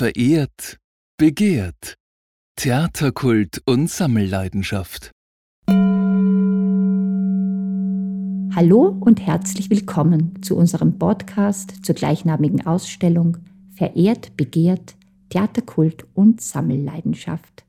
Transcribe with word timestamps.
verehrt, 0.00 0.78
begehrt. 1.18 1.96
Theaterkult 2.56 3.60
und 3.66 3.90
Sammelleidenschaft. 3.90 5.10
Hallo 8.56 8.96
und 8.98 9.20
herzlich 9.20 9.68
willkommen 9.68 10.42
zu 10.42 10.56
unserem 10.56 10.98
Podcast 10.98 11.84
zur 11.84 11.94
gleichnamigen 11.94 12.66
Ausstellung 12.66 13.36
Verehrt, 13.74 14.38
begehrt, 14.38 14.96
Theaterkult 15.28 16.06
und 16.14 16.40
Sammelleidenschaft, 16.40 17.66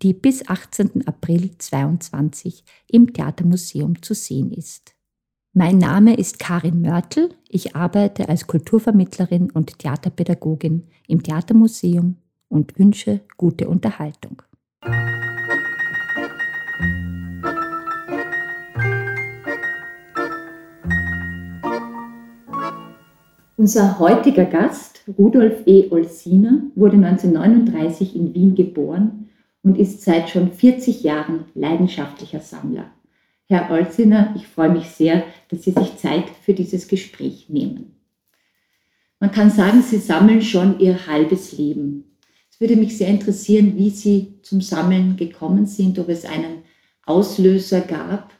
die 0.00 0.14
bis 0.14 0.48
18. 0.48 1.06
April 1.06 1.50
2022 1.58 2.64
im 2.92 3.12
Theatermuseum 3.12 4.00
zu 4.00 4.14
sehen 4.14 4.52
ist. 4.52 4.94
Mein 5.56 5.78
Name 5.78 6.16
ist 6.16 6.40
Karin 6.40 6.80
Mörtel. 6.80 7.28
Ich 7.48 7.76
arbeite 7.76 8.28
als 8.28 8.48
Kulturvermittlerin 8.48 9.52
und 9.52 9.78
Theaterpädagogin 9.78 10.82
im 11.06 11.22
Theatermuseum 11.22 12.16
und 12.48 12.76
wünsche 12.76 13.20
gute 13.36 13.68
Unterhaltung. 13.68 14.42
Unser 23.56 24.00
heutiger 24.00 24.46
Gast, 24.46 25.04
Rudolf 25.16 25.64
E. 25.66 25.88
Olsiner, 25.92 26.64
wurde 26.74 26.96
1939 26.96 28.16
in 28.16 28.34
Wien 28.34 28.56
geboren 28.56 29.28
und 29.62 29.78
ist 29.78 30.02
seit 30.02 30.30
schon 30.30 30.50
40 30.50 31.04
Jahren 31.04 31.44
leidenschaftlicher 31.54 32.40
Sammler. 32.40 32.86
Herr 33.46 33.70
Olziner, 33.70 34.34
ich 34.36 34.46
freue 34.46 34.70
mich 34.70 34.86
sehr, 34.86 35.24
dass 35.48 35.64
Sie 35.64 35.72
sich 35.72 35.96
Zeit 35.98 36.24
für 36.42 36.54
dieses 36.54 36.88
Gespräch 36.88 37.48
nehmen. 37.48 37.96
Man 39.20 39.32
kann 39.32 39.50
sagen, 39.50 39.82
Sie 39.82 39.98
sammeln 39.98 40.40
schon 40.40 40.80
Ihr 40.80 41.06
halbes 41.06 41.52
Leben. 41.52 42.16
Es 42.50 42.60
würde 42.60 42.76
mich 42.76 42.96
sehr 42.96 43.08
interessieren, 43.08 43.76
wie 43.76 43.90
Sie 43.90 44.38
zum 44.42 44.60
Sammeln 44.60 45.16
gekommen 45.16 45.66
sind, 45.66 45.98
ob 45.98 46.08
es 46.08 46.24
einen 46.24 46.62
Auslöser 47.04 47.82
gab, 47.82 48.32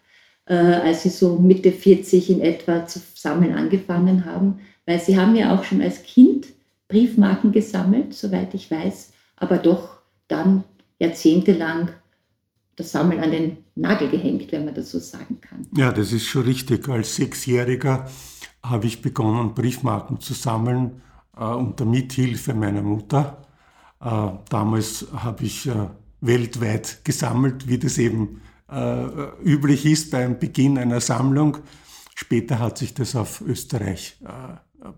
äh, 0.46 0.55
als 0.55 1.02
Sie 1.02 1.11
so 1.11 1.39
Mitte 1.39 1.72
40 1.72 2.30
in 2.30 2.41
etwa 2.41 2.86
zu 2.86 3.00
sammeln 3.14 3.55
angefangen 3.55 4.24
haben, 4.24 4.61
weil 4.86 5.00
Sie 5.00 5.18
haben 5.18 5.36
ja 5.36 5.55
auch 5.55 5.64
schon 5.64 5.83
als 5.83 6.02
Kind 6.02 6.46
Briefmarken 6.89 7.52
gesammelt, 7.52 8.14
soweit 8.14 8.55
ich 8.55 8.70
weiß, 8.70 9.12
aber 9.36 9.58
doch 9.58 9.98
dann 10.28 10.64
jahrzehntelang 10.98 11.91
das 12.77 12.92
Sammeln 12.92 13.20
an 13.20 13.30
den 13.30 13.58
Nagel 13.75 14.11
gehängt, 14.11 14.50
wenn 14.53 14.64
man 14.64 14.75
das 14.75 14.91
so 14.91 14.98
sagen 14.98 15.41
kann. 15.41 15.67
Ja, 15.77 15.92
das 15.92 16.12
ist 16.12 16.27
schon 16.27 16.42
richtig. 16.42 16.89
Als 16.89 17.17
Sechsjähriger 17.17 18.06
habe 18.62 18.86
ich 18.86 19.03
begonnen, 19.03 19.55
Briefmarken 19.55 20.20
zu 20.20 20.34
sammeln 20.34 21.02
äh, 21.36 21.45
unter 21.45 21.84
Mithilfe 21.84 22.55
meiner 22.55 22.83
Mutter. 22.83 23.42
Äh, 24.00 24.28
damals 24.48 25.06
habe 25.12 25.45
ich 25.45 25.67
äh, 25.67 25.89
weltweit 26.20 27.05
gesammelt, 27.05 27.69
wie 27.69 27.78
das 27.78 27.98
eben 27.98 28.41
äh, 28.70 29.05
üblich 29.45 29.86
ist 29.86 30.11
beim 30.11 30.39
Beginn 30.39 30.78
einer 30.78 31.00
Sammlung. 31.00 31.58
Später 32.14 32.58
hat 32.58 32.78
sich 32.78 32.95
das 32.95 33.14
auf 33.14 33.41
Österreich 33.41 34.19
äh, 34.25 34.89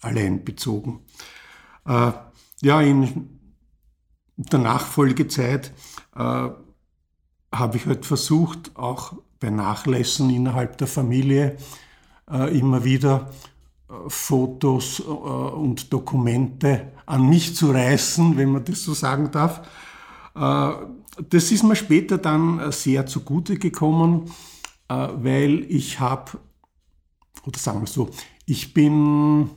allein 0.00 0.44
bezogen. 0.44 1.00
Äh, 1.86 2.12
ja, 2.62 2.80
in 2.80 3.40
der 4.36 4.58
Nachfolgezeit 4.58 5.72
habe 7.58 7.76
ich 7.76 7.86
halt 7.86 8.06
versucht, 8.06 8.76
auch 8.76 9.14
bei 9.40 9.50
Nachlässen 9.50 10.30
innerhalb 10.30 10.78
der 10.78 10.86
Familie 10.86 11.56
äh, 12.30 12.58
immer 12.58 12.84
wieder 12.84 13.30
äh, 13.88 13.94
Fotos 14.08 15.00
äh, 15.00 15.02
und 15.02 15.92
Dokumente 15.92 16.92
an 17.06 17.28
mich 17.28 17.54
zu 17.54 17.70
reißen, 17.70 18.36
wenn 18.36 18.52
man 18.52 18.64
das 18.64 18.82
so 18.82 18.94
sagen 18.94 19.30
darf. 19.30 19.62
Äh, 20.34 20.72
das 21.28 21.52
ist 21.52 21.62
mir 21.62 21.76
später 21.76 22.18
dann 22.18 22.58
äh, 22.58 22.72
sehr 22.72 23.06
zugute 23.06 23.58
gekommen, 23.58 24.30
äh, 24.88 24.94
weil 24.94 25.64
ich 25.68 26.00
habe, 26.00 26.38
oder 27.46 27.58
sagen 27.58 27.80
wir 27.80 27.86
so, 27.86 28.10
ich 28.46 28.74
bin 28.74 29.50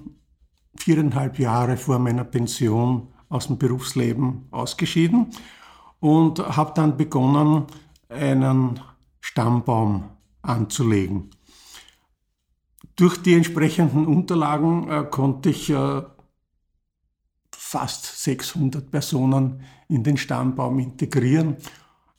viereinhalb 0.77 1.39
Jahre 1.39 1.77
vor 1.77 1.99
meiner 1.99 2.23
Pension 2.23 3.07
aus 3.29 3.47
dem 3.47 3.57
Berufsleben 3.57 4.47
ausgeschieden 4.51 5.31
und 5.99 6.39
habe 6.39 6.71
dann 6.75 6.95
begonnen, 6.97 7.65
einen 8.09 8.79
Stammbaum 9.19 10.09
anzulegen. 10.41 11.31
Durch 12.95 13.17
die 13.21 13.35
entsprechenden 13.35 14.07
Unterlagen 14.07 14.89
äh, 14.89 15.03
konnte 15.09 15.49
ich 15.49 15.69
äh, 15.69 16.01
fast 17.51 18.23
600 18.23 18.89
Personen 18.89 19.61
in 19.87 20.03
den 20.03 20.17
Stammbaum 20.17 20.79
integrieren. 20.79 21.57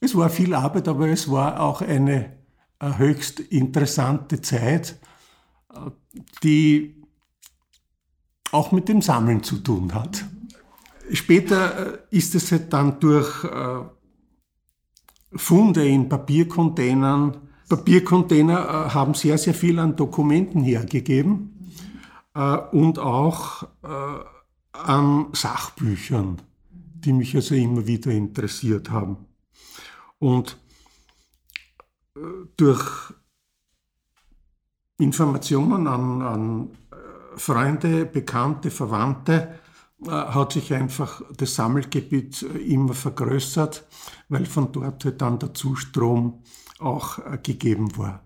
Es 0.00 0.14
war 0.14 0.30
viel 0.30 0.54
Arbeit, 0.54 0.86
aber 0.86 1.08
es 1.08 1.30
war 1.30 1.60
auch 1.60 1.82
eine 1.82 2.36
äh, 2.80 2.98
höchst 2.98 3.40
interessante 3.40 4.40
Zeit, 4.40 5.00
äh, 5.74 5.90
die 6.42 7.02
auch 8.52 8.72
mit 8.72 8.88
dem 8.88 9.02
Sammeln 9.02 9.42
zu 9.42 9.56
tun 9.58 9.94
hat. 9.94 10.24
Später 11.12 11.94
äh, 11.94 11.98
ist 12.10 12.34
es 12.34 12.52
halt 12.52 12.72
dann 12.72 13.00
durch 13.00 13.44
äh, 13.44 13.80
Funde 15.34 15.86
in 15.86 16.08
Papiercontainern. 16.08 17.36
Papiercontainer 17.68 18.58
äh, 18.58 18.94
haben 18.94 19.14
sehr, 19.14 19.38
sehr 19.38 19.54
viel 19.54 19.78
an 19.78 19.96
Dokumenten 19.96 20.62
hergegeben 20.62 21.70
äh, 22.34 22.56
und 22.72 22.98
auch 22.98 23.64
äh, 23.82 24.20
an 24.72 25.26
Sachbüchern, 25.32 26.40
die 26.70 27.12
mich 27.12 27.34
also 27.34 27.54
immer 27.54 27.86
wieder 27.86 28.10
interessiert 28.10 28.90
haben. 28.90 29.26
Und 30.18 30.58
durch 32.56 33.12
Informationen 34.98 35.86
an, 35.86 36.22
an 36.22 36.70
Freunde, 37.36 38.04
Bekannte, 38.04 38.70
Verwandte 38.70 39.60
hat 40.06 40.52
sich 40.52 40.72
einfach 40.72 41.22
das 41.36 41.56
Sammelgebiet 41.56 42.42
äh, 42.42 42.58
immer 42.58 42.94
vergrößert, 42.94 43.84
weil 44.28 44.46
von 44.46 44.70
dort 44.72 45.04
halt 45.04 45.20
dann 45.20 45.38
der 45.38 45.54
Zustrom 45.54 46.42
auch 46.78 47.18
äh, 47.18 47.38
gegeben 47.42 47.96
war. 47.96 48.22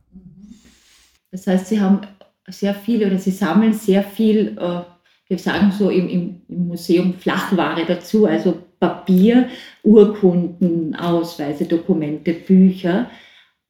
Das 1.31 1.47
heißt, 1.47 1.69
Sie 1.69 1.81
haben 1.81 2.00
sehr 2.47 2.75
viel 2.75 3.06
oder 3.06 3.19
Sie 3.19 3.31
sammeln 3.31 3.72
sehr 3.72 4.03
viel, 4.03 4.56
wir 4.56 5.38
sagen 5.38 5.72
so 5.72 5.88
im, 5.88 6.09
im 6.09 6.43
Museum 6.49 7.15
Flachware 7.15 7.87
dazu, 7.87 8.27
also 8.27 8.59
Papier, 8.78 9.49
Urkunden, 9.82 10.94
Ausweise, 10.94 11.65
Dokumente, 11.65 12.34
Bücher. 12.34 13.09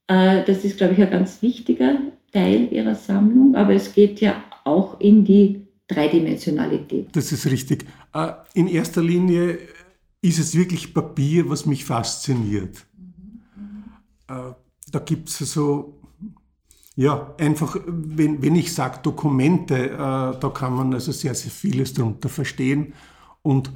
Das 0.09 0.65
ist, 0.65 0.79
glaube 0.79 0.95
ich, 0.95 1.03
ein 1.03 1.11
ganz 1.13 1.41
wichtiger 1.41 1.99
Teil 2.33 2.73
Ihrer 2.73 2.97
Sammlung, 2.97 3.55
aber 3.55 3.75
es 3.75 3.93
geht 3.93 4.21
ja 4.21 4.43
auch 4.65 4.99
in 4.99 5.25
die 5.25 5.62
Dreidimensionalität. 5.93 7.15
Das 7.15 7.33
ist 7.33 7.47
richtig. 7.47 7.87
Äh, 8.15 8.33
in 8.55 8.69
erster 8.69 9.03
Linie 9.03 9.59
ist 10.21 10.39
es 10.39 10.55
wirklich 10.55 10.95
Papier, 10.95 11.49
was 11.51 11.67
mich 11.67 11.85
fasziniert. 11.85 12.87
Äh, 14.29 14.53
da 14.91 14.99
gibt 14.99 15.29
es 15.29 15.39
so, 15.39 16.01
ja, 16.97 17.35
einfach, 17.39 17.77
wenn, 17.87 18.43
wenn 18.43 18.55
ich 18.55 18.73
sage 18.73 19.01
Dokumente, 19.03 19.91
äh, 19.91 19.97
da 19.99 20.53
kann 20.55 20.75
man 20.75 20.95
also 20.95 21.13
sehr, 21.13 21.35
sehr 21.35 21.51
vieles 21.51 21.93
darunter 21.95 22.29
verstehen. 22.29 22.95
Und 23.43 23.71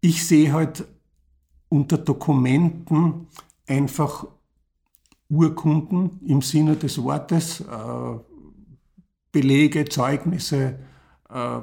ich 0.00 0.26
sehe 0.26 0.52
halt 0.52 0.84
unter 1.68 1.98
Dokumenten 1.98 3.28
einfach 3.66 4.26
Urkunden 5.30 6.20
im 6.26 6.40
Sinne 6.40 6.76
des 6.76 7.02
Wortes, 7.02 7.62
Belege, 9.32 9.84
Zeugnisse, 9.84 10.78
äh, 11.30 11.60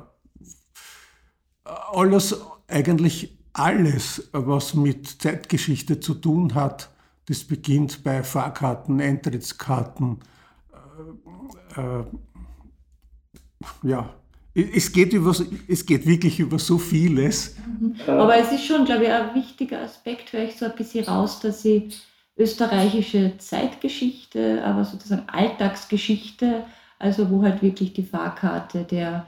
alles, 1.63 2.41
eigentlich 2.67 3.37
alles, 3.53 4.29
was 4.31 4.73
mit 4.73 5.07
Zeitgeschichte 5.22 5.99
zu 5.99 6.16
tun 6.16 6.55
hat, 6.55 6.90
das 7.28 7.43
beginnt 7.43 8.03
bei 8.03 8.23
Fahrkarten, 8.23 9.01
Eintrittskarten, 9.01 10.19
äh, 11.75 11.81
äh, 11.81 12.05
ja, 13.84 14.13
es 14.53 14.91
geht, 14.91 15.11
über, 15.11 15.35
es 15.67 15.85
geht 15.85 16.05
wirklich 16.05 16.40
über 16.40 16.59
so 16.59 16.78
vieles. 16.78 17.55
Mhm. 17.79 17.95
Aber 18.07 18.37
es 18.37 18.53
ist 18.53 18.66
schon, 18.66 18.85
glaube 18.85 19.03
ich, 19.03 19.11
ein 19.11 19.35
wichtiger 19.35 19.81
Aspekt, 19.81 20.31
höre 20.31 20.43
ich 20.43 20.55
so 20.55 20.66
ein 20.66 20.75
bisschen 20.75 21.03
raus, 21.03 21.41
dass 21.41 21.61
Sie 21.61 21.90
österreichische 22.37 23.37
Zeitgeschichte, 23.37 24.63
aber 24.63 24.85
sozusagen 24.85 25.28
Alltagsgeschichte 25.28 26.63
also 26.99 27.29
wo 27.29 27.43
halt 27.43 27.61
wirklich 27.61 27.93
die 27.93 28.03
Fahrkarte, 28.03 28.83
der, 28.83 29.27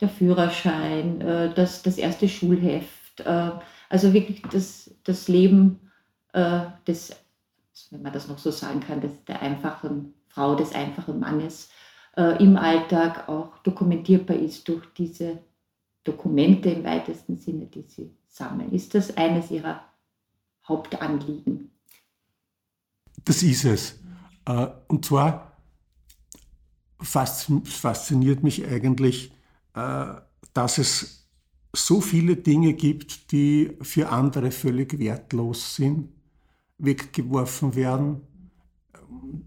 der 0.00 0.08
Führerschein, 0.08 1.20
äh, 1.20 1.54
das, 1.54 1.82
das 1.82 1.98
erste 1.98 2.28
Schulheft, 2.28 3.20
äh, 3.20 3.50
also 3.88 4.12
wirklich 4.12 4.42
das, 4.50 4.90
das 5.04 5.28
Leben 5.28 5.90
äh, 6.32 6.62
des, 6.86 7.14
wenn 7.90 8.02
man 8.02 8.12
das 8.12 8.28
noch 8.28 8.38
so 8.38 8.50
sagen 8.50 8.80
kann, 8.80 9.00
des, 9.00 9.24
der 9.24 9.42
einfachen 9.42 10.14
Frau, 10.28 10.54
des 10.54 10.74
einfachen 10.74 11.20
Mannes 11.20 11.70
äh, 12.16 12.42
im 12.42 12.56
Alltag 12.56 13.28
auch 13.28 13.58
dokumentierbar 13.58 14.36
ist 14.36 14.66
durch 14.68 14.84
diese 14.96 15.38
Dokumente 16.04 16.70
im 16.70 16.84
weitesten 16.84 17.38
Sinne, 17.38 17.66
die 17.66 17.82
Sie 17.82 18.10
sammeln. 18.28 18.72
Ist 18.72 18.94
das 18.94 19.16
eines 19.16 19.50
Ihrer 19.50 19.84
Hauptanliegen? 20.66 21.70
Das 23.24 23.42
ist 23.42 23.64
es. 23.64 24.00
Äh, 24.46 24.68
und 24.88 25.04
zwar 25.04 25.51
fasziniert 27.02 28.42
mich 28.42 28.66
eigentlich, 28.66 29.32
äh, 29.74 30.14
dass 30.54 30.78
es 30.78 31.28
so 31.74 32.00
viele 32.00 32.36
Dinge 32.36 32.74
gibt, 32.74 33.32
die 33.32 33.72
für 33.80 34.10
andere 34.10 34.50
völlig 34.50 34.98
wertlos 34.98 35.76
sind, 35.76 36.08
weggeworfen 36.78 37.74
werden, 37.74 38.20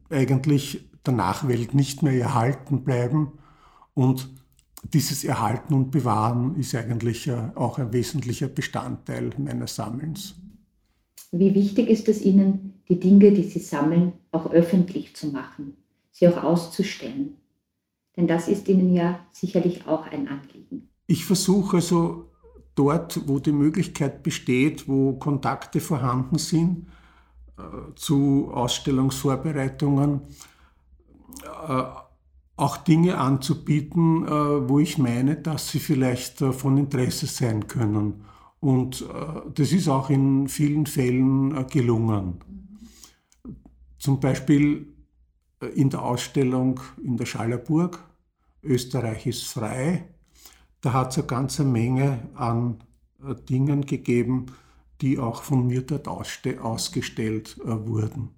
eigentlich 0.10 0.90
der 1.06 1.13
Nachwelt 1.13 1.74
nicht 1.74 2.02
mehr 2.02 2.19
erhalten 2.19 2.84
bleiben. 2.84 3.34
Und 3.94 4.30
dieses 4.94 5.24
Erhalten 5.24 5.74
und 5.74 5.92
Bewahren 5.92 6.56
ist 6.56 6.75
eigentlich 6.75 7.28
äh, 7.28 7.50
auch 7.56 7.78
ein 7.80 7.94
wesentlicher 7.94 8.48
Bestandteil 8.48 9.31
meines 9.38 9.75
Sammelns. 9.75 10.36
Wie 11.31 11.54
wichtig 11.54 11.90
ist 11.90 12.08
es 12.08 12.22
Ihnen, 12.22 12.81
die 12.88 13.00
Dinge, 13.00 13.31
die 13.31 13.44
Sie 13.44 13.60
sammeln, 13.60 14.13
auch 14.31 14.51
öffentlich 14.51 15.16
zu 15.16 15.28
machen, 15.28 15.75
sie 16.12 16.28
auch 16.28 16.44
auszustellen? 16.44 17.36
Denn 18.17 18.27
das 18.27 18.47
ist 18.47 18.67
Ihnen 18.67 18.94
ja 18.94 19.19
sicherlich 19.31 19.88
auch 19.88 20.06
ein 20.07 20.27
Anliegen. 20.27 20.89
Ich 21.07 21.25
versuche 21.25 21.77
also 21.77 22.31
dort, 22.75 23.27
wo 23.27 23.39
die 23.39 23.51
Möglichkeit 23.51 24.23
besteht, 24.23 24.88
wo 24.88 25.13
Kontakte 25.13 25.79
vorhanden 25.79 26.38
sind, 26.38 26.88
äh, 27.57 27.95
zu 27.95 28.51
Ausstellungsvorbereitungen, 28.53 30.21
äh, 31.67 31.83
auch 32.57 32.77
Dinge 32.77 33.17
anzubieten, 33.17 34.25
äh, 34.25 34.69
wo 34.69 34.79
ich 34.79 34.97
meine, 34.97 35.35
dass 35.35 35.69
sie 35.69 35.79
vielleicht 35.79 36.39
von 36.39 36.77
Interesse 36.77 37.27
sein 37.27 37.67
können. 37.67 38.25
Und 38.62 39.06
das 39.53 39.71
ist 39.73 39.88
auch 39.88 40.09
in 40.09 40.47
vielen 40.47 40.88
Fällen 40.88 41.67
gelungen. 41.67 42.39
Zum 44.00 44.19
Beispiel 44.19 44.94
in 45.73 45.89
der 45.89 46.01
Ausstellung 46.01 46.79
in 47.03 47.17
der 47.17 47.25
Schallerburg, 47.25 48.03
Österreich 48.63 49.27
ist 49.27 49.45
frei, 49.45 50.06
da 50.81 50.94
hat 50.94 51.12
es 51.12 51.17
eine 51.17 51.27
ganze 51.27 51.63
Menge 51.63 52.29
an 52.35 52.83
Dingen 53.50 53.85
gegeben, 53.85 54.47
die 55.01 55.19
auch 55.19 55.44
von 55.44 55.67
mir 55.67 55.81
dort 55.81 56.07
ausgestellt 56.07 57.57
äh, 57.63 57.88
wurden. 57.88 58.29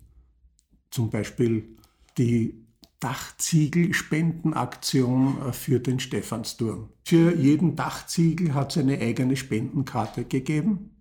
Zum 0.90 1.10
Beispiel 1.10 1.78
die 2.18 2.66
Dachziegelspendenaktion 3.00 5.42
äh, 5.42 5.54
für 5.54 5.80
den 5.80 6.00
Stephansturm. 6.00 6.90
Für 7.04 7.36
jeden 7.36 7.76
Dachziegel 7.76 8.54
hat 8.54 8.72
es 8.72 8.78
eine 8.82 9.00
eigene 9.00 9.36
Spendenkarte 9.36 10.26
gegeben. 10.26 10.96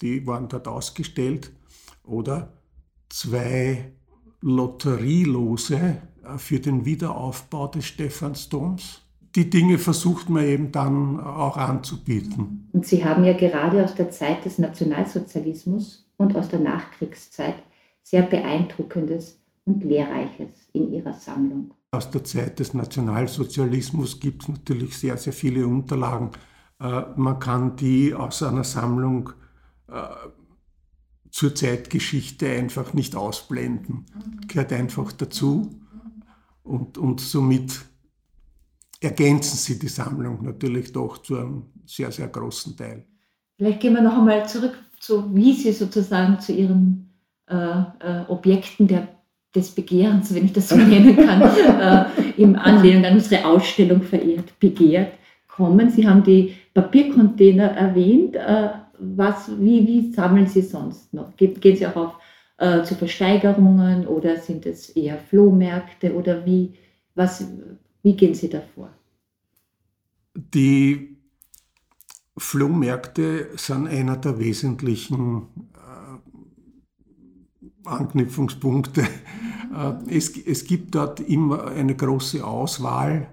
Die 0.00 0.26
waren 0.26 0.48
dort 0.48 0.66
ausgestellt. 0.68 1.50
Oder 2.04 2.52
zwei 3.08 3.92
Lotterielose 4.42 5.76
äh, 5.76 6.38
für 6.38 6.60
den 6.60 6.84
Wiederaufbau 6.84 7.68
des 7.68 7.86
Stephansdoms 7.86 9.02
die 9.34 9.48
Dinge 9.48 9.78
versucht 9.78 10.28
man 10.28 10.44
eben 10.44 10.72
dann 10.72 11.18
auch 11.20 11.56
anzubieten. 11.56 12.68
Und 12.72 12.86
Sie 12.86 13.04
haben 13.04 13.24
ja 13.24 13.32
gerade 13.32 13.82
aus 13.82 13.94
der 13.94 14.10
Zeit 14.10 14.44
des 14.44 14.58
Nationalsozialismus 14.58 16.06
und 16.18 16.36
aus 16.36 16.48
der 16.48 16.60
Nachkriegszeit 16.60 17.54
sehr 18.02 18.22
beeindruckendes 18.22 19.40
und 19.64 19.84
lehrreiches 19.84 20.50
in 20.72 20.92
Ihrer 20.92 21.14
Sammlung. 21.14 21.72
Aus 21.92 22.10
der 22.10 22.24
Zeit 22.24 22.58
des 22.58 22.74
Nationalsozialismus 22.74 24.20
gibt 24.20 24.42
es 24.42 24.48
natürlich 24.48 24.98
sehr, 24.98 25.16
sehr 25.16 25.32
viele 25.32 25.66
Unterlagen. 25.66 26.30
Äh, 26.80 27.02
man 27.16 27.38
kann 27.38 27.76
die 27.76 28.12
aus 28.12 28.42
einer 28.42 28.64
Sammlung 28.64 29.30
äh, 29.88 29.92
zur 31.32 31.54
Zeitgeschichte 31.54 32.46
einfach 32.46 32.92
nicht 32.92 33.16
ausblenden. 33.16 34.04
Gehört 34.46 34.72
einfach 34.72 35.10
dazu 35.12 35.70
und, 36.62 36.98
und 36.98 37.20
somit 37.20 37.80
ergänzen 39.00 39.56
sie 39.56 39.78
die 39.78 39.88
Sammlung 39.88 40.44
natürlich 40.44 40.92
doch 40.92 41.18
zu 41.18 41.36
einem 41.38 41.64
sehr, 41.86 42.12
sehr 42.12 42.28
großen 42.28 42.76
Teil. 42.76 43.06
Vielleicht 43.56 43.80
gehen 43.80 43.94
wir 43.94 44.02
noch 44.02 44.18
einmal 44.18 44.46
zurück, 44.46 44.78
zu, 45.00 45.34
wie 45.34 45.52
Sie 45.54 45.72
sozusagen 45.72 46.38
zu 46.38 46.52
Ihren 46.52 47.12
äh, 47.48 47.54
äh, 47.54 48.24
Objekten 48.28 48.86
der, 48.86 49.08
des 49.54 49.70
Begehrens, 49.70 50.32
wenn 50.34 50.44
ich 50.44 50.52
das 50.52 50.68
so 50.68 50.76
nennen 50.76 51.16
kann, 51.16 51.42
äh, 51.80 52.04
im 52.36 52.56
Anlehnung 52.56 53.04
an 53.06 53.14
unsere 53.14 53.44
Ausstellung 53.44 54.02
verehrt, 54.02 54.58
begehrt, 54.60 55.12
kommen. 55.48 55.90
Sie 55.90 56.06
haben 56.06 56.22
die 56.22 56.54
Papiercontainer 56.74 57.72
erwähnt. 57.72 58.36
Äh, 58.36 58.68
was, 58.98 59.50
wie, 59.60 59.86
wie 59.86 60.12
sammeln 60.12 60.46
Sie 60.46 60.62
sonst 60.62 61.12
noch? 61.14 61.36
Gehen, 61.36 61.60
gehen 61.60 61.76
Sie 61.76 61.86
auch 61.86 61.96
auf 61.96 62.14
äh, 62.58 62.82
zu 62.84 62.94
Versteigerungen 62.94 64.06
oder 64.06 64.36
sind 64.36 64.66
es 64.66 64.90
eher 64.90 65.18
Flohmärkte 65.18 66.14
oder 66.14 66.46
wie, 66.46 66.74
was, 67.14 67.44
wie 68.02 68.16
gehen 68.16 68.34
Sie 68.34 68.48
davor? 68.48 68.90
Die 70.34 71.16
Flohmärkte 72.36 73.48
sind 73.56 73.88
einer 73.88 74.16
der 74.16 74.38
wesentlichen 74.38 75.48
äh, 75.74 76.18
Anknüpfungspunkte. 77.88 79.02
Äh, 79.02 80.16
es, 80.16 80.36
es, 80.36 80.64
gibt 80.64 80.94
dort 80.94 81.18
immer 81.20 81.68
eine 81.68 81.96
große 81.96 82.46
Auswahl. 82.46 83.28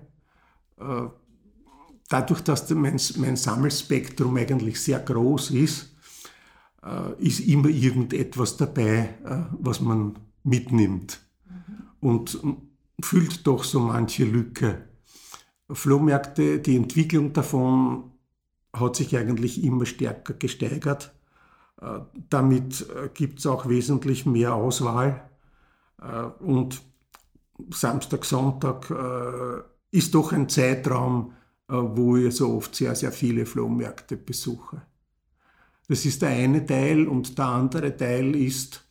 Dadurch, 2.09 2.41
dass 2.41 2.67
mein, 2.71 2.99
mein, 3.17 3.35
Sammelspektrum 3.35 4.35
eigentlich 4.35 4.81
sehr 4.81 4.99
groß 4.99 5.51
ist, 5.51 5.95
äh, 6.83 7.23
ist 7.23 7.39
immer 7.41 7.69
irgendetwas 7.69 8.57
dabei, 8.57 9.15
äh, 9.23 9.41
was 9.51 9.79
man 9.79 10.17
mitnimmt. 10.43 11.21
Und 12.01 12.39
füllt 13.01 13.45
doch 13.45 13.63
so 13.63 13.79
manche 13.79 14.25
Lücke. 14.25 14.85
Flohmärkte, 15.71 16.59
die 16.59 16.77
Entwicklung 16.77 17.31
davon 17.33 18.11
hat 18.73 18.95
sich 18.95 19.15
eigentlich 19.15 19.63
immer 19.63 19.85
stärker 19.85 20.33
gesteigert. 20.33 21.13
Äh, 21.79 21.99
damit 22.29 22.87
gibt 23.13 23.39
es 23.39 23.45
auch 23.45 23.69
wesentlich 23.69 24.25
mehr 24.25 24.55
Auswahl. 24.55 25.29
Und 26.39 26.81
Samstag, 27.71 28.23
Sonntag 28.23 28.89
ist 29.91 30.15
doch 30.15 30.31
ein 30.31 30.47
Zeitraum, 30.47 31.33
wo 31.69 32.17
ich 32.17 32.35
so 32.35 32.53
oft 32.55 32.75
sehr, 32.75 32.95
sehr 32.95 33.11
viele 33.11 33.45
Flohmärkte 33.45 34.17
besuche. 34.17 34.81
Das 35.87 36.05
ist 36.05 36.21
der 36.21 36.29
eine 36.29 36.65
Teil 36.65 37.07
und 37.07 37.37
der 37.37 37.45
andere 37.45 37.95
Teil 37.95 38.35
ist 38.35 38.85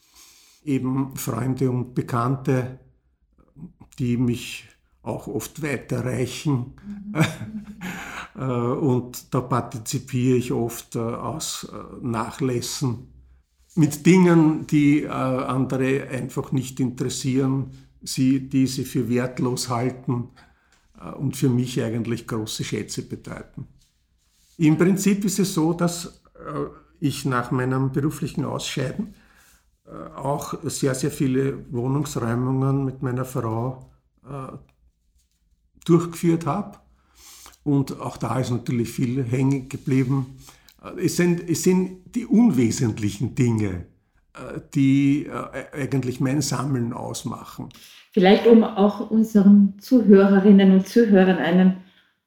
eben 0.64 1.16
Freunde 1.16 1.70
und 1.70 1.94
Bekannte 1.94 2.78
die 3.98 4.16
mich 4.16 4.64
auch 5.02 5.26
oft 5.26 5.62
weiterreichen. 5.62 6.74
Mhm. 8.34 8.42
und 8.42 9.34
da 9.34 9.40
partizipiere 9.40 10.36
ich 10.36 10.52
oft 10.52 10.96
äh, 10.96 10.98
aus 10.98 11.68
äh, 11.72 12.06
Nachlässen 12.06 13.12
mit 13.74 14.06
Dingen, 14.06 14.66
die 14.66 15.02
äh, 15.02 15.08
andere 15.08 16.08
einfach 16.08 16.52
nicht 16.52 16.80
interessieren, 16.80 17.70
sie, 18.02 18.48
die 18.48 18.66
sie 18.66 18.84
für 18.84 19.08
wertlos 19.08 19.68
halten 19.68 20.28
und 21.18 21.36
für 21.36 21.48
mich 21.48 21.82
eigentlich 21.82 22.26
große 22.26 22.64
Schätze 22.64 23.02
bedeuten. 23.02 23.68
Im 24.56 24.76
Prinzip 24.76 25.24
ist 25.24 25.38
es 25.38 25.54
so, 25.54 25.72
dass 25.72 26.22
ich 26.98 27.24
nach 27.24 27.50
meinem 27.52 27.92
beruflichen 27.92 28.44
Ausscheiden 28.44 29.14
auch 30.16 30.54
sehr, 30.64 30.94
sehr 30.94 31.10
viele 31.10 31.72
Wohnungsräumungen 31.72 32.84
mit 32.84 33.02
meiner 33.02 33.24
Frau 33.24 33.90
äh, 34.28 34.56
durchgeführt 35.84 36.44
habe. 36.44 36.78
Und 37.64 38.00
auch 38.00 38.18
da 38.18 38.38
ist 38.38 38.50
natürlich 38.50 38.90
viel 38.90 39.24
hängen 39.24 39.68
geblieben. 39.68 40.38
Äh, 40.82 41.06
es 41.06 41.16
sind, 41.16 41.48
es 41.48 41.62
sind 41.62 42.14
die 42.14 42.26
unwesentlichen 42.26 43.34
Dinge, 43.34 43.86
äh, 44.34 44.60
die 44.74 45.30
eigentlich 45.72 46.20
mein 46.20 46.42
Sammeln 46.42 46.92
ausmachen. 46.92 47.70
Vielleicht 48.12 48.46
um 48.46 48.64
auch 48.64 49.10
unseren 49.10 49.74
Zuhörerinnen 49.78 50.72
und 50.72 50.86
Zuhörern 50.86 51.38
einen 51.38 51.78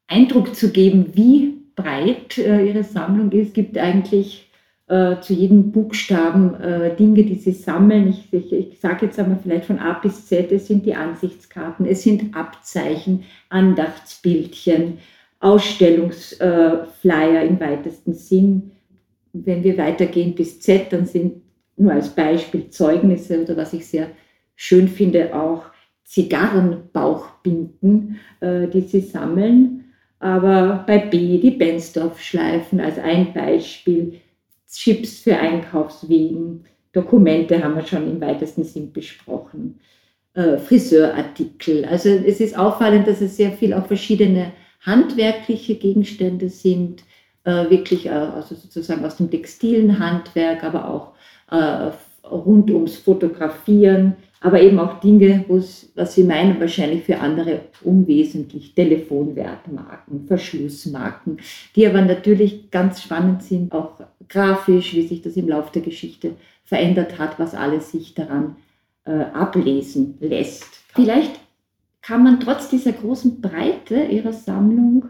Eindruck 0.07 0.55
zu 0.55 0.71
geben, 0.71 1.11
wie 1.13 1.61
breit 1.75 2.37
ihre 2.37 2.83
Sammlung 2.83 3.31
ist, 3.31 3.53
gibt 3.53 3.77
eigentlich 3.77 4.51
äh, 4.91 5.21
zu 5.21 5.33
jedem 5.33 5.71
Buchstaben 5.71 6.53
äh, 6.55 6.93
Dinge, 6.97 7.23
die 7.23 7.35
sie 7.35 7.53
sammeln. 7.53 8.09
Ich, 8.09 8.33
ich, 8.33 8.51
ich 8.51 8.79
sage 8.79 9.05
jetzt 9.05 9.17
einmal 9.17 9.39
vielleicht 9.41 9.65
von 9.65 9.79
A 9.79 9.93
bis 9.93 10.27
Z, 10.27 10.51
es 10.51 10.67
sind 10.67 10.85
die 10.85 10.95
Ansichtskarten, 10.95 11.85
es 11.85 12.03
sind 12.03 12.35
Abzeichen, 12.35 13.23
Andachtsbildchen, 13.47 14.97
Ausstellungsflyer 15.39 17.43
im 17.43 17.59
weitesten 17.61 18.13
Sinn. 18.13 18.71
Wenn 19.31 19.63
wir 19.63 19.77
weitergehen 19.77 20.35
bis 20.35 20.59
Z, 20.59 20.91
dann 20.91 21.05
sind 21.05 21.41
nur 21.77 21.93
als 21.93 22.09
Beispiel 22.09 22.69
Zeugnisse 22.69 23.43
oder 23.43 23.55
was 23.55 23.71
ich 23.71 23.87
sehr 23.87 24.07
schön 24.55 24.87
finde, 24.87 25.35
auch 25.35 25.63
Zigarrenbauchbinden, 26.03 28.19
äh, 28.41 28.67
die 28.67 28.81
sie 28.81 29.01
sammeln. 29.01 29.85
Aber 30.19 30.83
bei 30.85 30.99
B 30.99 31.39
die 31.39 31.51
Bensdorf-Schleifen 31.51 32.79
als 32.79 32.99
ein 32.99 33.33
Beispiel, 33.33 34.21
Chips 34.71 35.19
für 35.19 35.37
Einkaufswegen, 35.37 36.65
Dokumente 36.93 37.63
haben 37.63 37.75
wir 37.75 37.85
schon 37.85 38.09
im 38.09 38.21
weitesten 38.21 38.63
Sinn 38.63 38.91
besprochen, 38.91 39.79
äh, 40.33 40.57
Friseurartikel. 40.57 41.85
Also 41.85 42.09
es 42.09 42.39
ist 42.39 42.57
auffallend, 42.57 43.07
dass 43.07 43.21
es 43.21 43.37
sehr 43.37 43.51
viel 43.51 43.73
auch 43.73 43.85
verschiedene 43.87 44.51
handwerkliche 44.81 45.75
Gegenstände 45.75 46.49
sind, 46.49 47.03
äh, 47.43 47.69
wirklich 47.69 48.07
äh, 48.07 48.09
also 48.09 48.55
sozusagen 48.55 49.05
aus 49.05 49.17
dem 49.17 49.31
textilen 49.31 49.99
Handwerk, 49.99 50.63
aber 50.63 50.89
auch 50.89 51.13
äh, 51.51 51.91
rund 52.27 52.71
ums 52.71 52.97
Fotografieren, 52.97 54.15
aber 54.41 54.59
eben 54.59 54.79
auch 54.79 54.99
Dinge, 54.99 55.45
was 55.47 56.15
Sie 56.15 56.23
meinen, 56.23 56.59
wahrscheinlich 56.59 57.03
für 57.03 57.19
andere 57.19 57.61
unwesentlich, 57.83 58.73
Telefonwertmarken, 58.73 60.25
Verschlussmarken, 60.25 61.37
die 61.75 61.87
aber 61.87 62.01
natürlich 62.01 62.71
ganz 62.71 63.03
spannend 63.03 63.43
sind, 63.43 63.71
auch 63.71 64.01
grafisch, 64.27 64.95
wie 64.95 65.05
sich 65.07 65.21
das 65.21 65.37
im 65.37 65.47
Laufe 65.47 65.71
der 65.73 65.83
Geschichte 65.83 66.33
verändert 66.63 67.19
hat, 67.19 67.37
was 67.37 67.53
alles 67.53 67.91
sich 67.91 68.15
daran 68.15 68.55
äh, 69.05 69.11
ablesen 69.11 70.17
lässt. 70.19 70.65
Vielleicht 70.89 71.39
kann 72.01 72.23
man 72.23 72.39
trotz 72.39 72.67
dieser 72.67 72.93
großen 72.93 73.41
Breite 73.41 74.05
Ihrer 74.05 74.33
Sammlung 74.33 75.05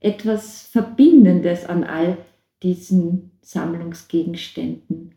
etwas 0.00 0.66
Verbindendes 0.66 1.64
an 1.64 1.84
all 1.84 2.18
diesen 2.62 3.30
Sammlungsgegenständen 3.40 5.14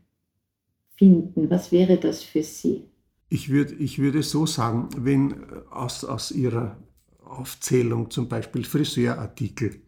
finden. 0.96 1.50
Was 1.50 1.74
wäre 1.74 1.98
das 1.98 2.24
für 2.24 2.44
Sie? 2.44 2.86
Ich, 3.30 3.50
würd, 3.50 3.72
ich 3.80 4.00
würde 4.00 4.24
so 4.24 4.46
sagen, 4.46 4.90
wenn 4.98 5.32
äh, 5.32 5.36
aus, 5.70 6.06
aus 6.06 6.32
Ihrer 6.32 6.78
Aufzählung 7.24 8.10
zum 8.10 8.30
Beispiel 8.30 8.64
Friseurartikel, 8.64 9.82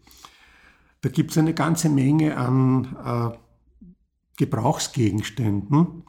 da 1.02 1.10
gibt 1.10 1.32
es 1.32 1.38
eine 1.38 1.54
ganze 1.54 1.90
Menge 1.90 2.36
an 2.36 2.98
äh, 3.04 3.38
Gebrauchsgegenständen, 4.38 6.04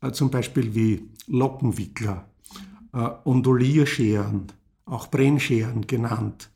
äh, 0.00 0.10
zum 0.10 0.30
Beispiel 0.30 0.74
wie 0.74 1.08
Lockenwickler, 1.28 2.28
äh, 2.92 3.08
Ondulierscheren, 3.24 4.48
auch 4.84 5.06
Brennscheren 5.08 5.86
genannt, 5.86 6.50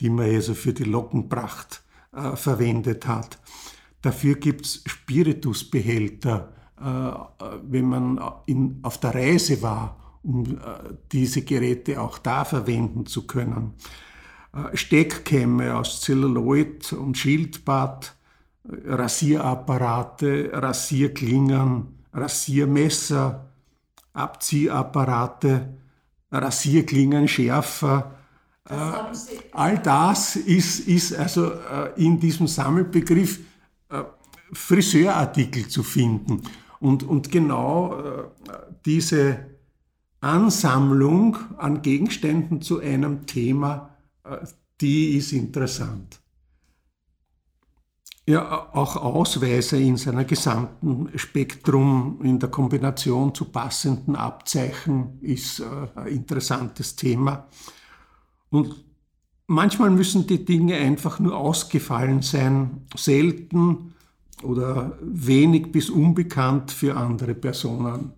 die 0.00 0.08
man 0.08 0.26
also 0.26 0.54
für 0.54 0.72
die 0.72 0.84
Lockenpracht 0.84 1.82
äh, 2.12 2.34
verwendet 2.36 3.06
hat. 3.06 3.38
Dafür 4.00 4.36
gibt 4.36 4.64
es 4.64 4.82
Spiritusbehälter, 4.86 6.55
wenn 6.78 7.88
man 7.88 8.20
in, 8.46 8.80
auf 8.82 8.98
der 8.98 9.14
Reise 9.14 9.62
war, 9.62 9.96
um 10.26 10.44
äh, 10.44 10.58
diese 11.12 11.42
Geräte 11.42 12.00
auch 12.00 12.18
da 12.18 12.44
verwenden 12.44 13.06
zu 13.06 13.26
können. 13.26 13.74
Äh, 14.52 14.76
Steckkämme 14.76 15.76
aus 15.76 16.00
Zelluloid 16.00 16.92
und 16.92 17.16
Schildbad, 17.16 18.14
Rasierapparate, 18.64 20.50
Rasierklingen, 20.52 22.04
Rasiermesser, 22.12 23.46
Abziehapparate, 24.12 25.74
Rasierklingen, 26.32 27.28
Schärfer. 27.28 28.12
all 29.52 29.78
das 29.78 30.34
ist, 30.34 30.80
ist 30.88 31.14
also 31.14 31.52
in 31.94 32.18
diesem 32.18 32.48
Sammelbegriff 32.48 33.38
Friseurartikel 34.52 35.68
zu 35.68 35.84
finden. 35.84 36.42
Und, 36.86 37.02
und 37.02 37.32
genau 37.32 37.98
äh, 37.98 38.28
diese 38.84 39.40
Ansammlung 40.20 41.36
an 41.58 41.82
Gegenständen 41.82 42.62
zu 42.62 42.78
einem 42.78 43.26
Thema, 43.26 43.96
äh, 44.22 44.36
die 44.80 45.16
ist 45.16 45.32
interessant. 45.32 46.20
Ja, 48.24 48.68
auch 48.72 48.94
Ausweise 48.94 49.80
in 49.80 49.96
seiner 49.96 50.24
gesamten 50.24 51.10
Spektrum 51.18 52.20
in 52.22 52.38
der 52.38 52.50
Kombination 52.50 53.34
zu 53.34 53.46
passenden 53.46 54.14
Abzeichen 54.14 55.18
ist 55.22 55.58
äh, 55.58 55.64
ein 55.96 56.06
interessantes 56.06 56.94
Thema. 56.94 57.48
Und 58.50 58.84
manchmal 59.48 59.90
müssen 59.90 60.28
die 60.28 60.44
Dinge 60.44 60.76
einfach 60.76 61.18
nur 61.18 61.36
ausgefallen 61.36 62.22
sein, 62.22 62.86
selten 62.94 63.95
oder 64.42 64.98
wenig 65.00 65.72
bis 65.72 65.90
unbekannt 65.90 66.70
für 66.70 66.96
andere 66.96 67.34
Personen. 67.34 68.12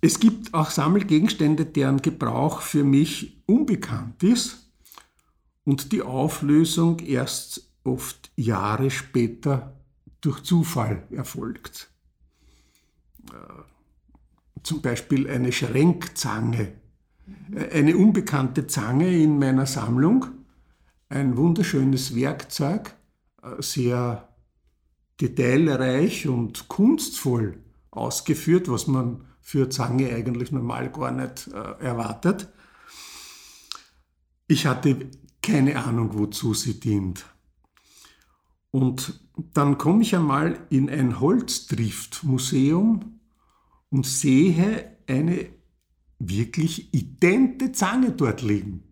Es 0.00 0.20
gibt 0.20 0.54
auch 0.54 0.70
Sammelgegenstände, 0.70 1.66
deren 1.66 2.00
Gebrauch 2.02 2.60
für 2.60 2.84
mich 2.84 3.42
unbekannt 3.46 4.22
ist 4.22 4.70
und 5.64 5.92
die 5.92 6.02
Auflösung 6.02 7.00
erst 7.00 7.68
oft 7.82 8.30
Jahre 8.36 8.90
später 8.90 9.74
durch 10.20 10.42
Zufall 10.42 11.04
erfolgt. 11.10 11.90
Äh, 13.32 13.62
zum 14.62 14.82
Beispiel 14.82 15.30
eine 15.30 15.52
Schränkzange, 15.52 16.72
eine 17.72 17.96
unbekannte 17.96 18.66
Zange 18.66 19.16
in 19.16 19.38
meiner 19.38 19.66
Sammlung, 19.66 20.26
ein 21.08 21.36
wunderschönes 21.36 22.16
Werkzeug, 22.16 22.95
sehr 23.58 24.28
detailreich 25.20 26.28
und 26.28 26.68
kunstvoll 26.68 27.58
ausgeführt, 27.90 28.68
was 28.68 28.86
man 28.86 29.24
für 29.40 29.70
Zange 29.70 30.14
eigentlich 30.14 30.52
normal 30.52 30.90
gar 30.90 31.10
nicht 31.10 31.48
äh, 31.48 31.84
erwartet. 31.84 32.48
Ich 34.48 34.66
hatte 34.66 35.10
keine 35.42 35.84
Ahnung, 35.84 36.18
wozu 36.18 36.54
sie 36.54 36.80
dient. 36.80 37.26
Und 38.72 39.20
dann 39.54 39.78
komme 39.78 40.02
ich 40.02 40.14
einmal 40.14 40.66
in 40.70 40.90
ein 40.90 41.20
Holzdriftmuseum 41.20 43.20
und 43.90 44.06
sehe 44.06 44.96
eine 45.06 45.48
wirklich 46.18 46.92
idente 46.92 47.72
Zange 47.72 48.12
dort 48.12 48.42
liegen. 48.42 48.82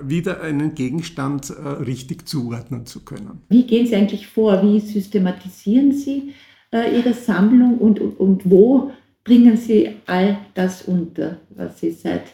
wieder 0.02 0.42
einen 0.42 0.74
Gegenstand 0.74 1.50
richtig 1.50 2.28
zuordnen 2.28 2.84
zu 2.84 3.06
können. 3.06 3.40
Wie 3.48 3.66
gehen 3.66 3.86
Sie 3.86 3.96
eigentlich 3.96 4.26
vor? 4.26 4.62
Wie 4.62 4.78
systematisieren 4.78 5.92
Sie 5.92 6.34
äh, 6.72 6.96
Ihre 6.96 7.14
Sammlung 7.14 7.78
und, 7.78 8.00
und, 8.00 8.18
und 8.18 8.50
wo 8.50 8.90
bringen 9.24 9.56
Sie 9.56 9.96
all 10.06 10.38
das 10.54 10.82
unter, 10.82 11.38
was 11.50 11.80
Sie 11.80 11.92
seit 11.92 12.24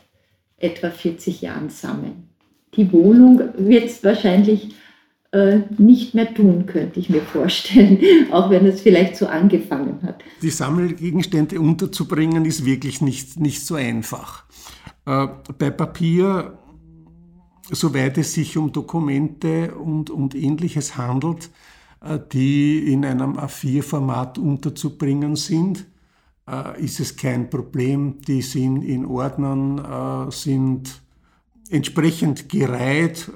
etwa 0.57 0.91
40 0.91 1.43
Jahren 1.43 1.69
sammeln? 1.69 2.29
Die 2.75 2.91
Wohnung 2.93 3.41
wird 3.57 3.87
es 3.87 4.03
wahrscheinlich 4.05 4.75
äh, 5.33 5.61
nicht 5.77 6.15
mehr 6.15 6.33
tun, 6.33 6.67
könnte 6.67 7.01
ich 7.01 7.11
mir 7.11 7.21
vorstellen, 7.21 7.99
auch 8.31 8.51
wenn 8.51 8.65
es 8.67 8.81
vielleicht 8.81 9.17
so 9.17 9.27
angefangen 9.27 10.01
hat. 10.03 10.23
Die 10.41 10.51
Sammelgegenstände 10.51 11.61
unterzubringen 11.61 12.45
ist 12.45 12.65
wirklich 12.65 13.01
nicht, 13.01 13.39
nicht 13.39 13.67
so 13.67 13.75
einfach. 13.75 14.45
Äh, 15.05 15.27
bei 15.59 15.71
Papier, 15.71 16.59
soweit 17.71 18.17
es 18.17 18.33
sich 18.33 18.57
um 18.57 18.73
Dokumente 18.73 19.75
und, 19.75 20.09
und 20.09 20.35
ähnliches 20.35 20.97
handelt, 20.97 21.51
die 22.33 22.93
in 22.93 23.05
einem 23.05 23.37
A4-Format 23.37 24.39
unterzubringen 24.39 25.35
sind, 25.37 25.87
äh, 26.49 26.83
ist 26.83 27.01
es 27.01 27.17
kein 27.17 27.51
Problem. 27.51 28.21
Die 28.27 28.43
sind 28.43 28.83
in 28.83 29.05
Ordnern, 29.05 30.29
äh, 30.29 30.31
sind 30.31 31.03
entsprechend 31.71 32.49
gereiht, 32.49 33.31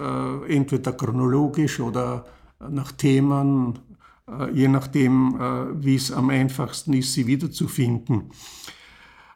entweder 0.48 0.92
chronologisch 0.94 1.80
oder 1.80 2.24
nach 2.70 2.92
Themen, 2.92 3.78
äh, 4.28 4.50
je 4.52 4.68
nachdem, 4.68 5.36
äh, 5.40 5.84
wie 5.84 5.96
es 5.96 6.12
am 6.12 6.30
einfachsten 6.30 6.92
ist, 6.94 7.12
sie 7.12 7.26
wiederzufinden. 7.26 8.30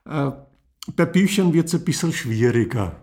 Äh, 0.04 0.30
bei 0.95 1.04
Büchern 1.04 1.52
wird 1.52 1.66
es 1.66 1.75
ein 1.75 1.85
bisschen 1.85 2.12
schwieriger. 2.12 2.97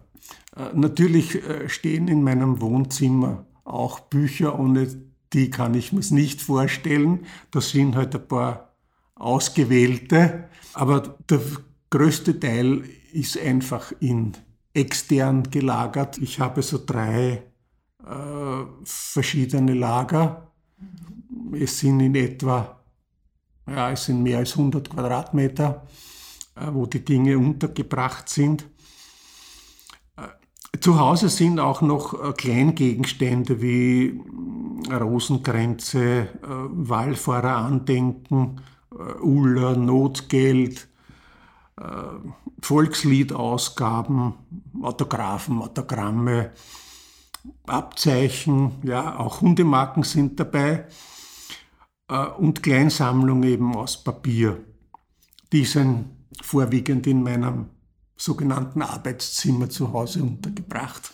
Natürlich 0.74 1.42
stehen 1.66 2.08
in 2.08 2.24
meinem 2.24 2.62
Wohnzimmer 2.62 3.46
auch 3.66 4.02
Bücher, 4.02 4.58
ohne 4.58 4.88
die 5.34 5.50
kann 5.50 5.74
ich 5.74 5.92
mir 5.92 6.04
nicht 6.12 6.42
vorstellen. 6.42 7.26
Das 7.52 7.70
sind 7.70 7.96
halt 7.96 8.16
ein 8.16 8.28
paar 8.28 8.74
ausgewählte, 9.16 10.50
aber 10.74 11.18
der 11.30 11.42
größte 11.90 12.40
Teil 12.40 12.84
ist 13.12 13.38
einfach 13.38 13.94
in 14.00 14.34
extern 14.74 15.44
gelagert. 15.50 16.18
Ich 16.18 16.40
habe 16.40 16.62
so 16.62 16.80
drei 16.84 17.44
äh, 18.04 18.66
verschiedene 18.84 19.74
Lager. 19.74 20.52
Es 21.54 21.80
sind 21.80 22.00
in 22.00 22.16
etwa, 22.16 22.84
ja, 23.68 23.92
es 23.92 24.06
sind 24.06 24.24
mehr 24.24 24.40
als 24.40 24.54
100 24.54 24.90
Quadratmeter, 24.90 25.88
äh, 26.56 26.68
wo 26.72 26.86
die 26.86 27.06
Dinge 27.06 27.38
untergebracht 27.38 28.28
sind. 28.30 28.66
Äh, 30.18 30.80
zu 30.80 31.00
Hause 31.00 31.30
sind 31.30 31.60
auch 31.60 31.82
noch 31.82 32.14
äh, 32.14 32.34
Kleingegenstände 32.34 33.62
wie 33.62 34.20
äh, 34.90 34.96
Rosenkränze, 34.96 36.30
Wallfahrerandenken, 36.42 38.62
Uller, 39.22 39.76
Notgeld, 39.76 40.88
Volksliedausgaben, 42.62 44.34
Autographen, 44.82 45.62
Autogramme, 45.62 46.52
Abzeichen, 47.66 48.74
ja, 48.84 49.20
auch 49.20 49.42
Hundemarken 49.42 50.04
sind 50.04 50.40
dabei 50.40 50.88
äh, 52.08 52.26
und 52.26 52.64
Kleinsammlung 52.64 53.44
eben 53.44 53.76
aus 53.76 54.04
Papier. 54.04 54.64
Die 55.52 55.66
sind 55.66 56.06
vorwiegend 56.42 57.08
in 57.08 57.24
meinem 57.24 57.70
sogenannten 58.16 58.82
Arbeitszimmer 58.82 59.70
zu 59.70 59.92
Hause 59.92 60.24
untergebracht. 60.24 61.12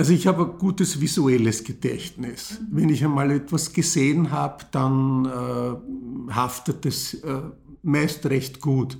Also 0.00 0.14
ich 0.14 0.26
habe 0.26 0.46
ein 0.46 0.56
gutes 0.56 0.98
visuelles 0.98 1.62
Gedächtnis. 1.62 2.58
Wenn 2.70 2.88
ich 2.88 3.04
einmal 3.04 3.30
etwas 3.32 3.70
gesehen 3.70 4.30
habe, 4.30 4.64
dann 4.70 5.26
äh, 5.26 6.32
haftet 6.32 6.86
es 6.86 7.12
äh, 7.22 7.42
meist 7.82 8.24
recht 8.24 8.60
gut. 8.60 8.96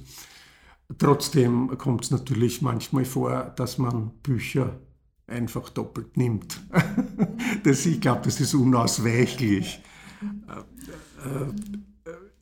Trotzdem 0.99 1.79
kommt 1.79 2.05
es 2.05 2.11
natürlich 2.11 2.61
manchmal 2.61 3.07
vor, 3.07 3.51
dass 3.57 3.79
man 3.79 4.11
Bücher 4.23 4.79
einfach 5.27 5.71
doppelt 5.71 6.19
nimmt. 6.19 6.61
das, 7.65 7.87
ich 7.87 8.03
glaube, 8.03 8.21
das 8.25 8.39
ist 8.39 8.53
unausweichlich. 8.53 9.81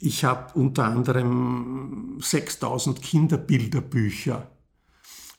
Ich 0.01 0.25
habe 0.25 0.59
unter 0.59 0.87
anderem 0.87 2.19
6000 2.21 3.03
Kinderbilderbücher. 3.03 4.51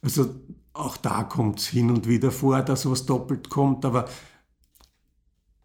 Also 0.02 0.36
auch 0.80 0.98
da 0.98 1.24
kommt 1.24 1.60
es 1.60 1.68
hin 1.68 1.90
und 1.90 2.08
wieder 2.08 2.32
vor, 2.32 2.62
dass 2.62 2.90
was 2.90 3.06
doppelt 3.06 3.50
kommt, 3.50 3.86
aber 3.86 4.06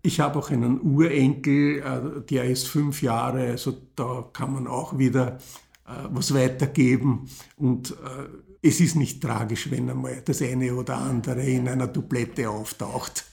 ich 0.02 0.20
habe 0.20 0.38
auch 0.38 0.50
einen 0.50 0.80
Urenkel, 0.82 1.78
äh, 1.78 2.20
der 2.28 2.44
ist 2.44 2.68
fünf 2.68 3.02
Jahre, 3.02 3.46
also 3.48 3.74
da 3.96 4.24
kann 4.32 4.52
man 4.52 4.66
auch 4.66 4.98
wieder 4.98 5.38
äh, 5.86 5.92
was 6.10 6.34
weitergeben 6.34 7.26
und 7.56 7.92
äh, 7.92 8.66
es 8.66 8.80
ist 8.80 8.96
nicht 8.96 9.22
tragisch, 9.22 9.70
wenn 9.70 9.88
einmal 9.88 10.22
das 10.24 10.42
eine 10.42 10.74
oder 10.74 10.96
andere 10.96 11.42
in 11.42 11.68
einer 11.68 11.86
Dublette 11.86 12.48
auftaucht. 12.48 13.24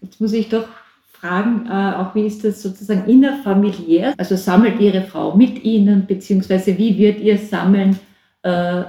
Jetzt 0.00 0.20
muss 0.20 0.32
ich 0.32 0.48
doch 0.48 0.66
fragen, 1.12 1.68
auch 1.68 2.14
wie 2.16 2.26
ist 2.26 2.42
das 2.42 2.60
sozusagen 2.60 3.08
innerfamiliär? 3.08 4.14
Also 4.16 4.34
sammelt 4.34 4.80
Ihre 4.80 5.04
Frau 5.04 5.36
mit 5.36 5.62
Ihnen, 5.62 6.04
beziehungsweise 6.04 6.76
wie 6.78 6.98
wird 6.98 7.20
Ihr 7.20 7.38
Sammeln 7.38 8.00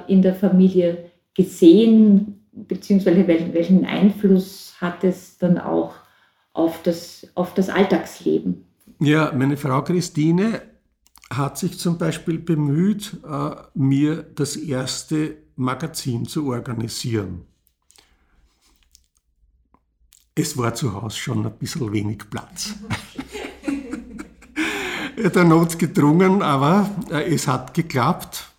in 0.08 0.22
der 0.24 0.34
Familie 0.34 1.11
gesehen, 1.44 2.46
beziehungsweise 2.52 3.28
welchen, 3.28 3.86
Einfluss 3.86 4.76
hat 4.80 5.04
es 5.04 5.38
dann 5.38 5.58
auch 5.58 5.94
auf 6.54 6.82
das, 6.84 7.28
auf 7.36 7.54
das 7.54 7.70
Alltagsleben? 7.70 8.66
Ja, 9.00 9.32
meine 9.36 9.58
Frau 9.58 9.82
Christine 9.84 10.62
hat 11.30 11.58
sich 11.58 11.80
zum 11.80 11.98
Beispiel 11.98 12.40
bemüht, 12.40 13.18
äh, 13.26 13.52
mir 13.74 14.24
das 14.36 14.56
erste 14.56 15.38
Magazin 15.56 16.26
zu 16.26 16.48
organisieren. 16.48 17.46
Es 20.36 20.58
war 20.58 20.74
zu 20.74 20.94
Hause 20.94 21.18
schon 21.18 21.46
ein 21.46 21.58
bisschen 21.58 21.92
wenig 21.92 22.30
Platz. 22.30 22.74
Der 25.18 25.44
Not 25.44 25.78
gedrungen, 25.78 26.42
aber 26.42 26.90
äh, 27.12 27.34
es 27.34 27.48
hat 27.48 27.74
geklappt 27.74 28.52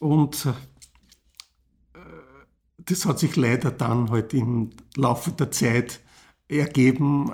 und 0.00 0.46
das 2.90 3.06
hat 3.06 3.18
sich 3.18 3.36
leider 3.36 3.70
dann 3.70 4.10
halt 4.10 4.34
im 4.34 4.70
Laufe 4.96 5.30
der 5.30 5.50
Zeit 5.50 6.00
ergeben, 6.48 7.32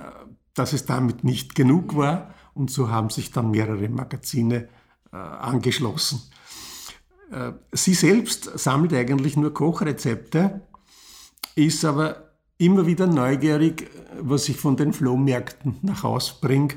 dass 0.55 0.73
es 0.73 0.85
damit 0.85 1.25
nicht 1.25 1.55
genug 1.55 1.97
war 1.97 2.35
und 2.55 2.71
so 2.71 2.91
haben 2.91 3.11
sich 3.11 3.31
dann 3.31 3.51
mehrere 3.51 3.89
Magazine 3.89 4.69
äh, 5.13 5.17
angeschlossen. 5.17 6.23
Äh, 7.31 7.53
sie 7.73 7.95
selbst 7.95 8.59
sammelt 8.59 8.93
eigentlich 8.93 9.37
nur 9.37 9.53
Kochrezepte, 9.53 10.63
ist 11.55 11.85
aber 11.85 12.33
immer 12.59 12.87
wieder 12.87 13.07
neugierig, 13.07 13.91
was 14.21 14.49
ich 14.49 14.57
von 14.57 14.77
den 14.77 14.93
Flohmärkten 14.93 15.77
nach 15.83 16.03
Hause 16.03 16.35
bringe. 16.41 16.75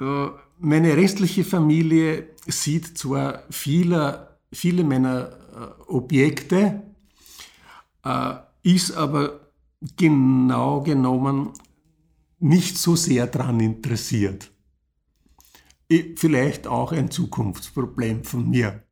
Äh, 0.00 0.28
meine 0.58 0.96
restliche 0.96 1.44
Familie 1.44 2.28
sieht 2.46 2.96
zwar 2.96 3.42
viele, 3.50 4.38
viele 4.52 4.84
meiner 4.84 5.41
Objekte, 5.86 6.82
ist 8.62 8.96
aber 8.96 9.40
genau 9.96 10.80
genommen 10.80 11.50
nicht 12.38 12.78
so 12.78 12.96
sehr 12.96 13.26
daran 13.26 13.60
interessiert 13.60 14.52
vielleicht 16.16 16.66
auch 16.66 16.90
ein 16.92 17.10
Zukunftsproblem 17.10 18.24
von 18.24 18.48
mir. 18.48 18.82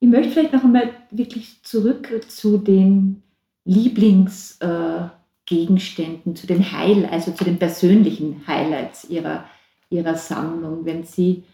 Ich 0.00 0.08
möchte 0.08 0.32
vielleicht 0.32 0.52
noch 0.52 0.64
einmal 0.64 0.90
wirklich 1.10 1.62
zurück 1.62 2.26
zu 2.28 2.58
den 2.58 3.22
Lieblingsgegenständen, 3.64 6.32
äh, 6.32 6.36
zu 6.36 6.46
den 6.46 6.70
Heil, 6.72 7.06
also 7.06 7.32
zu 7.32 7.44
den 7.44 7.58
persönlichen 7.58 8.46
Highlights 8.46 9.04
Ihrer, 9.04 9.46
Ihrer 9.88 10.16
Sammlung. 10.16 10.84
Wenn 10.84 11.04
Sie 11.04 11.44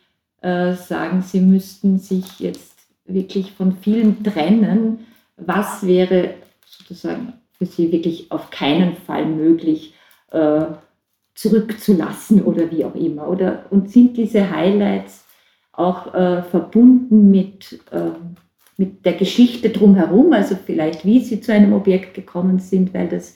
äh, 0.40 0.74
sagen, 0.74 1.22
Sie 1.22 1.40
müssten 1.40 1.98
sich 1.98 2.40
jetzt 2.40 2.71
wirklich 3.14 3.52
von 3.52 3.76
vielen 3.76 4.22
trennen, 4.22 5.06
was 5.36 5.86
wäre 5.86 6.34
sozusagen 6.66 7.34
für 7.52 7.66
Sie 7.66 7.92
wirklich 7.92 8.30
auf 8.30 8.50
keinen 8.50 8.96
Fall 8.96 9.26
möglich? 9.26 9.94
Äh, 10.30 10.64
zurückzulassen 11.34 12.42
oder 12.42 12.70
wie 12.70 12.84
auch 12.84 12.94
immer? 12.94 13.28
Oder, 13.28 13.66
und 13.70 13.90
sind 13.90 14.16
diese 14.16 14.50
Highlights 14.50 15.24
auch 15.72 16.14
äh, 16.14 16.42
verbunden 16.42 17.30
mit, 17.30 17.80
äh, 17.90 18.10
mit 18.76 19.04
der 19.06 19.14
Geschichte 19.14 19.70
drumherum, 19.70 20.32
also 20.32 20.56
vielleicht 20.56 21.04
wie 21.04 21.20
sie 21.20 21.40
zu 21.40 21.52
einem 21.52 21.72
Objekt 21.72 22.14
gekommen 22.14 22.58
sind, 22.58 22.92
weil 22.92 23.08
das 23.08 23.34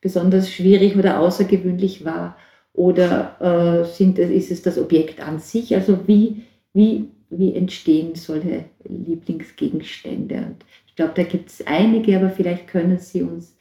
besonders 0.00 0.50
schwierig 0.50 0.96
oder 0.96 1.20
außergewöhnlich 1.20 2.04
war? 2.04 2.36
Oder 2.74 3.40
äh, 3.40 3.84
sind, 3.86 4.18
ist 4.18 4.50
es 4.52 4.62
das 4.62 4.78
Objekt 4.78 5.20
an 5.20 5.40
sich? 5.40 5.74
Also 5.74 6.06
wie, 6.06 6.44
wie, 6.74 7.10
wie 7.30 7.54
entstehen 7.54 8.14
solche 8.14 8.64
Lieblingsgegenstände? 8.84 10.36
Und 10.36 10.64
ich 10.86 10.96
glaube, 10.96 11.12
da 11.14 11.24
gibt 11.24 11.50
es 11.50 11.66
einige, 11.66 12.16
aber 12.16 12.30
vielleicht 12.30 12.68
können 12.68 12.98
Sie 12.98 13.22
uns 13.22 13.56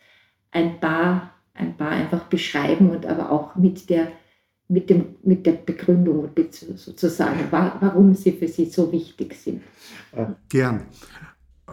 ein 0.51 0.80
paar 0.80 1.38
ein 1.58 1.75
paar 1.75 1.89
einfach 1.89 2.23
beschreiben 2.25 2.89
und 2.89 3.06
aber 3.06 3.32
auch 3.32 3.56
mit 3.56 3.89
der, 3.89 4.12
mit 4.67 4.89
dem, 4.89 5.15
mit 5.23 5.45
der 5.45 5.53
Begründung 5.53 6.30
sozusagen, 6.75 7.39
warum 7.51 8.13
sie 8.13 8.32
für 8.32 8.47
sie 8.47 8.65
so 8.65 8.91
wichtig 8.91 9.36
sind. 9.36 9.62
Äh, 10.12 10.27
gern. 10.49 10.82
Äh, 11.67 11.71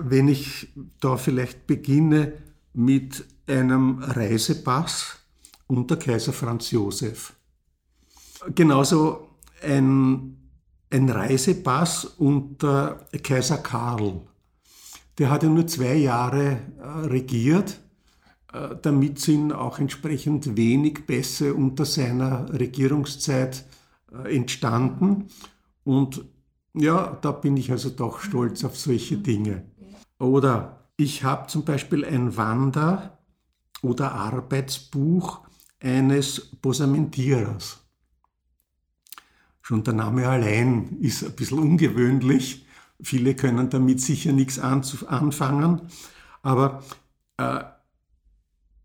wenn 0.00 0.28
ich 0.28 0.68
da 1.00 1.16
vielleicht 1.16 1.66
beginne 1.66 2.34
mit 2.74 3.24
einem 3.46 4.00
Reisepass 4.00 5.18
unter 5.66 5.96
Kaiser 5.96 6.32
Franz 6.32 6.70
Josef. 6.70 7.34
Genauso 8.54 9.28
ein, 9.62 10.37
ein 10.90 11.08
Reisepass 11.10 12.04
unter 12.04 13.06
Kaiser 13.22 13.58
Karl. 13.58 14.22
Der 15.18 15.30
hat 15.30 15.42
ja 15.42 15.48
nur 15.48 15.66
zwei 15.66 15.94
Jahre 15.94 16.58
äh, 16.80 17.06
regiert 17.06 17.80
äh, 18.52 18.76
damit 18.80 19.18
sind 19.18 19.52
auch 19.52 19.78
entsprechend 19.78 20.56
wenig 20.56 21.06
Pässe 21.06 21.54
unter 21.54 21.84
seiner 21.84 22.52
Regierungszeit 22.52 23.64
äh, 24.12 24.36
entstanden. 24.36 25.26
Und 25.84 26.24
ja, 26.74 27.18
da 27.20 27.32
bin 27.32 27.56
ich 27.56 27.70
also 27.70 27.90
doch 27.90 28.20
stolz 28.20 28.64
auf 28.64 28.76
solche 28.76 29.18
Dinge. 29.18 29.64
Oder 30.18 30.88
ich 30.96 31.24
habe 31.24 31.46
zum 31.48 31.64
Beispiel 31.64 32.04
ein 32.04 32.36
Wander- 32.36 33.18
oder 33.82 34.12
Arbeitsbuch 34.12 35.40
eines 35.80 36.50
Posamentierers. 36.60 37.87
Schon 39.68 39.84
der 39.84 39.92
Name 39.92 40.26
allein 40.26 40.96
ist 41.00 41.22
ein 41.22 41.36
bisschen 41.36 41.58
ungewöhnlich. 41.58 42.64
Viele 43.02 43.34
können 43.34 43.68
damit 43.68 44.00
sicher 44.00 44.32
nichts 44.32 44.58
anfangen. 44.58 45.82
Aber 46.40 46.82
äh, 47.36 47.64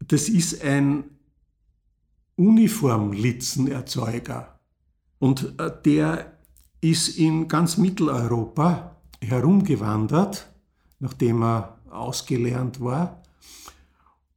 das 0.06 0.28
ist 0.28 0.62
ein 0.62 1.06
Uniformlitzenerzeuger. 2.36 4.60
Und 5.20 5.58
äh, 5.58 5.72
der 5.86 6.34
ist 6.82 7.18
in 7.18 7.48
ganz 7.48 7.78
Mitteleuropa 7.78 8.98
herumgewandert, 9.22 10.52
nachdem 11.00 11.44
er 11.44 11.78
ausgelernt 11.92 12.82
war. 12.82 13.24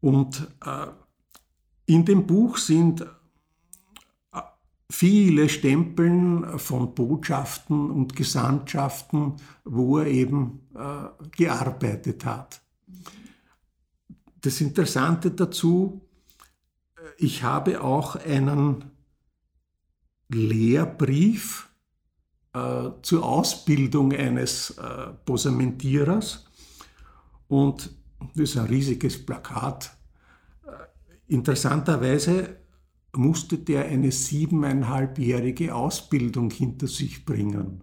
Und 0.00 0.46
äh, 0.64 0.87
in 1.87 2.04
dem 2.04 2.24
Buch 2.24 2.56
sind 2.56 3.04
viele 4.90 5.49
Stempeln 5.49 6.59
von 6.59 6.94
Botschaften 6.94 7.90
und 7.90 8.14
Gesandtschaften, 8.14 9.35
wo 9.64 9.99
er 9.99 10.07
eben 10.07 10.61
äh, 10.75 11.27
gearbeitet 11.37 12.25
hat. 12.25 12.61
Das 14.40 14.61
Interessante 14.61 15.33
dazu, 15.33 16.09
äh, 16.96 17.01
ich 17.18 17.42
habe 17.42 17.83
auch 17.83 18.16
einen 18.16 18.85
Lehrbrief 20.29 21.68
äh, 22.53 22.90
zur 23.03 23.25
Ausbildung 23.25 24.12
eines 24.12 24.70
äh, 24.70 25.09
Posamentierers 25.25 26.46
und 27.49 27.90
das 28.35 28.51
ist 28.51 28.57
ein 28.57 28.66
riesiges 28.66 29.25
Plakat. 29.25 29.96
Äh, 30.64 30.70
interessanterweise 31.27 32.57
musste 33.16 33.59
der 33.59 33.87
eine 33.87 34.12
siebeneinhalbjährige 34.12 35.74
Ausbildung 35.74 36.50
hinter 36.50 36.87
sich 36.87 37.24
bringen. 37.24 37.83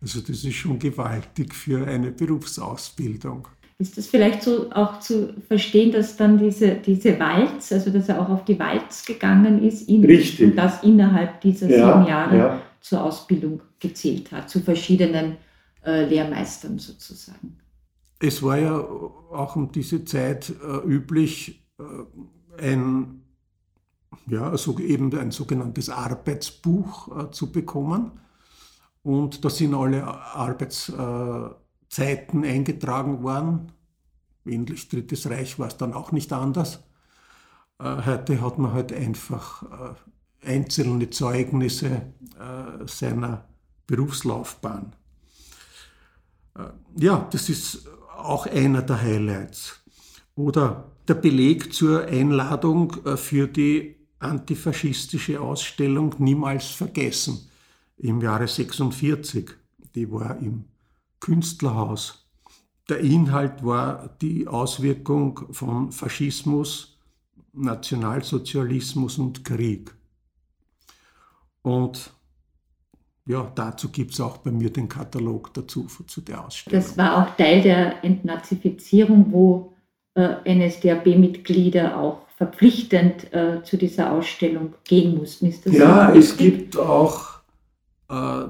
Also 0.00 0.20
das 0.20 0.44
ist 0.44 0.54
schon 0.54 0.78
gewaltig 0.78 1.54
für 1.54 1.86
eine 1.86 2.10
Berufsausbildung. 2.10 3.48
Ist 3.78 3.96
das 3.96 4.06
vielleicht 4.06 4.42
so 4.42 4.70
auch 4.72 5.00
zu 5.00 5.34
verstehen, 5.48 5.92
dass 5.92 6.16
dann 6.16 6.38
diese, 6.38 6.76
diese 6.76 7.18
Walz, 7.18 7.72
also 7.72 7.90
dass 7.90 8.08
er 8.08 8.20
auch 8.20 8.28
auf 8.28 8.44
die 8.44 8.58
Walz 8.58 9.04
gegangen 9.04 9.62
ist 9.62 9.88
in, 9.88 10.04
Richtig. 10.04 10.50
und 10.50 10.56
das 10.56 10.82
innerhalb 10.82 11.40
dieser 11.40 11.68
ja, 11.68 11.92
sieben 11.94 12.08
Jahre 12.08 12.36
ja. 12.36 12.62
zur 12.80 13.02
Ausbildung 13.02 13.60
gezählt 13.80 14.30
hat, 14.30 14.50
zu 14.50 14.60
verschiedenen 14.60 15.36
äh, 15.84 16.04
Lehrmeistern 16.04 16.78
sozusagen? 16.78 17.56
Es 18.20 18.42
war 18.42 18.58
ja 18.58 18.78
auch 18.78 19.56
um 19.56 19.72
diese 19.72 20.04
Zeit 20.04 20.50
äh, 20.50 20.86
üblich, 20.86 21.64
äh, 21.78 22.64
ein 22.64 23.21
ja, 24.26 24.50
also 24.50 24.78
eben 24.78 25.16
ein 25.18 25.30
sogenanntes 25.30 25.88
Arbeitsbuch 25.88 27.24
äh, 27.24 27.30
zu 27.30 27.52
bekommen. 27.52 28.12
Und 29.02 29.44
da 29.44 29.50
sind 29.50 29.74
alle 29.74 30.04
Arbeitszeiten 30.04 32.44
eingetragen 32.44 33.22
worden. 33.22 33.72
Ähnlich 34.44 34.88
Drittes 34.88 35.28
Reich 35.28 35.58
war 35.58 35.68
es 35.68 35.76
dann 35.76 35.92
auch 35.92 36.12
nicht 36.12 36.32
anders. 36.32 36.84
Äh, 37.82 38.06
heute 38.06 38.40
hat 38.40 38.58
man 38.58 38.72
halt 38.72 38.92
einfach 38.92 39.96
äh, 40.42 40.48
einzelne 40.48 41.10
Zeugnisse 41.10 42.12
äh, 42.38 42.86
seiner 42.86 43.48
Berufslaufbahn. 43.86 44.94
Ja, 46.96 47.26
das 47.30 47.48
ist 47.48 47.88
auch 48.14 48.46
einer 48.46 48.82
der 48.82 49.00
Highlights. 49.00 49.80
Oder 50.34 50.92
der 51.08 51.14
Beleg 51.14 51.72
zur 51.72 52.04
Einladung 52.04 52.94
für 53.16 53.48
die 53.48 54.01
antifaschistische 54.22 55.40
Ausstellung 55.40 56.14
Niemals 56.18 56.66
vergessen 56.66 57.48
im 57.98 58.20
Jahre 58.20 58.48
46. 58.48 59.50
Die 59.94 60.10
war 60.10 60.38
im 60.38 60.64
Künstlerhaus. 61.20 62.26
Der 62.88 63.00
Inhalt 63.00 63.64
war 63.64 64.10
die 64.20 64.48
Auswirkung 64.48 65.40
von 65.52 65.92
Faschismus, 65.92 66.98
Nationalsozialismus 67.52 69.18
und 69.18 69.44
Krieg. 69.44 69.94
Und 71.62 72.12
ja, 73.26 73.50
dazu 73.54 73.88
gibt 73.88 74.12
es 74.12 74.20
auch 74.20 74.38
bei 74.38 74.50
mir 74.50 74.70
den 74.70 74.88
Katalog 74.88 75.54
dazu 75.54 75.86
zu 75.86 76.20
der 76.22 76.44
Ausstellung. 76.44 76.80
Das 76.80 76.98
war 76.98 77.22
auch 77.22 77.36
Teil 77.36 77.62
der 77.62 78.04
Entnazifizierung, 78.04 79.30
wo 79.30 79.74
äh, 80.14 80.54
NSDAP-Mitglieder 80.54 81.96
auch 81.96 82.26
verpflichtend 82.42 83.32
äh, 83.32 83.62
zu 83.62 83.76
dieser 83.76 84.10
Ausstellung 84.10 84.74
gehen 84.82 85.16
mussten. 85.16 85.46
Ist 85.46 85.64
das 85.64 85.74
ja, 85.74 86.10
so 86.12 86.18
es 86.18 86.36
gibt 86.36 86.76
auch, 86.76 87.40
äh, 88.10 88.44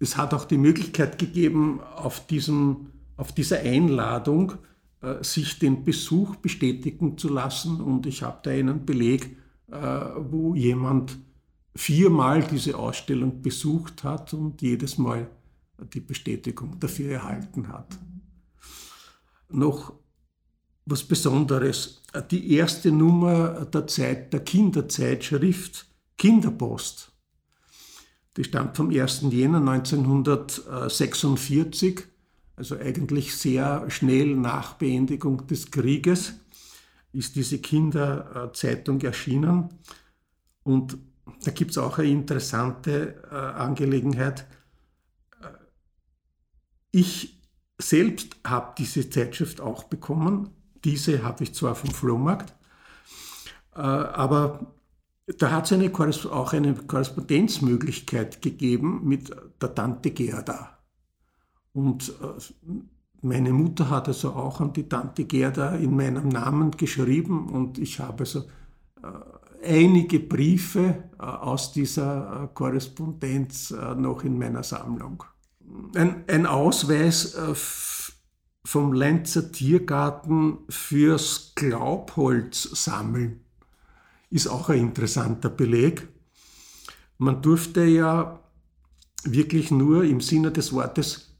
es 0.00 0.16
hat 0.16 0.32
auch 0.32 0.46
die 0.46 0.56
Möglichkeit 0.56 1.18
gegeben, 1.18 1.80
auf, 1.96 2.26
diesem, 2.26 2.86
auf 3.18 3.32
dieser 3.32 3.60
Einladung 3.60 4.54
äh, 5.02 5.22
sich 5.22 5.58
den 5.58 5.84
Besuch 5.84 6.36
bestätigen 6.36 7.18
zu 7.18 7.28
lassen. 7.28 7.82
Und 7.82 8.06
ich 8.06 8.22
habe 8.22 8.38
da 8.42 8.50
einen 8.50 8.86
Beleg, 8.86 9.36
äh, 9.70 9.76
wo 10.30 10.54
jemand 10.54 11.18
viermal 11.76 12.42
diese 12.44 12.78
Ausstellung 12.78 13.42
besucht 13.42 14.04
hat 14.04 14.32
und 14.32 14.62
jedes 14.62 14.96
Mal 14.96 15.28
die 15.92 16.00
Bestätigung 16.00 16.80
dafür 16.80 17.12
erhalten 17.12 17.68
hat. 17.68 17.98
Noch 19.50 19.92
was 20.86 21.04
Besonderes. 21.04 22.02
Die 22.30 22.54
erste 22.54 22.90
Nummer 22.92 23.66
der, 23.66 23.86
Zeit, 23.86 24.32
der 24.32 24.40
Kinderzeitschrift 24.40 25.86
Kinderpost. 26.16 27.10
Die 28.36 28.44
stammt 28.44 28.76
vom 28.76 28.90
1. 28.90 29.26
Jänner 29.30 29.58
1946, 29.58 32.02
also 32.56 32.76
eigentlich 32.76 33.36
sehr 33.36 33.88
schnell 33.90 34.36
nach 34.36 34.74
Beendigung 34.74 35.46
des 35.46 35.70
Krieges, 35.70 36.34
ist 37.12 37.36
diese 37.36 37.58
Kinderzeitung 37.58 39.00
erschienen. 39.00 39.68
Und 40.64 40.98
da 41.44 41.52
gibt 41.52 41.70
es 41.72 41.78
auch 41.78 41.98
eine 41.98 42.08
interessante 42.08 43.22
äh, 43.30 43.34
Angelegenheit. 43.34 44.46
Ich 46.90 47.40
selbst 47.78 48.36
habe 48.44 48.74
diese 48.78 49.08
Zeitschrift 49.10 49.60
auch 49.60 49.84
bekommen, 49.84 50.50
diese 50.84 51.22
habe 51.22 51.44
ich 51.44 51.54
zwar 51.54 51.74
vom 51.74 51.90
Flohmarkt, 51.90 52.54
äh, 53.74 53.80
aber 53.80 54.74
da 55.38 55.50
hat 55.50 55.72
es 55.72 56.26
auch 56.26 56.52
eine 56.52 56.74
Korrespondenzmöglichkeit 56.74 58.42
gegeben 58.42 59.00
mit 59.04 59.30
der 59.60 59.74
Tante 59.74 60.10
Gerda. 60.10 60.78
Und 61.72 62.10
äh, 62.10 62.40
meine 63.22 63.52
Mutter 63.52 63.88
hat 63.88 64.08
also 64.08 64.32
auch 64.32 64.60
an 64.60 64.74
die 64.74 64.88
Tante 64.88 65.24
Gerda 65.24 65.76
in 65.76 65.96
meinem 65.96 66.28
Namen 66.28 66.72
geschrieben 66.72 67.48
und 67.48 67.78
ich 67.78 68.00
habe 68.00 68.20
also 68.20 68.40
äh, 69.02 69.66
einige 69.66 70.20
Briefe 70.20 71.04
aus 71.16 71.72
dieser 71.72 72.50
Korrespondenz 72.52 73.70
noch 73.96 74.22
in 74.22 74.38
meiner 74.38 74.62
Sammlung. 74.62 75.24
Ein, 75.94 76.24
ein 76.28 76.44
Ausweis 76.44 77.34
vom 78.64 78.92
Lenzer 78.92 79.52
Tiergarten 79.52 80.58
fürs 80.68 81.52
Glaubholz 81.54 82.62
sammeln 82.62 83.44
ist 84.34 84.48
auch 84.48 84.68
ein 84.68 84.80
interessanter 84.80 85.48
Beleg. 85.48 86.08
Man 87.18 87.40
durfte 87.40 87.84
ja 87.84 88.40
wirklich 89.22 89.70
nur 89.70 90.02
im 90.02 90.20
Sinne 90.20 90.50
des 90.50 90.72
Wortes 90.72 91.38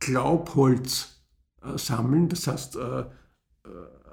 Glaubholz 0.00 1.22
äh, 1.62 1.78
sammeln, 1.78 2.28
das 2.28 2.46
heißt 2.46 2.76
äh, 2.76 3.00
äh, 3.00 3.06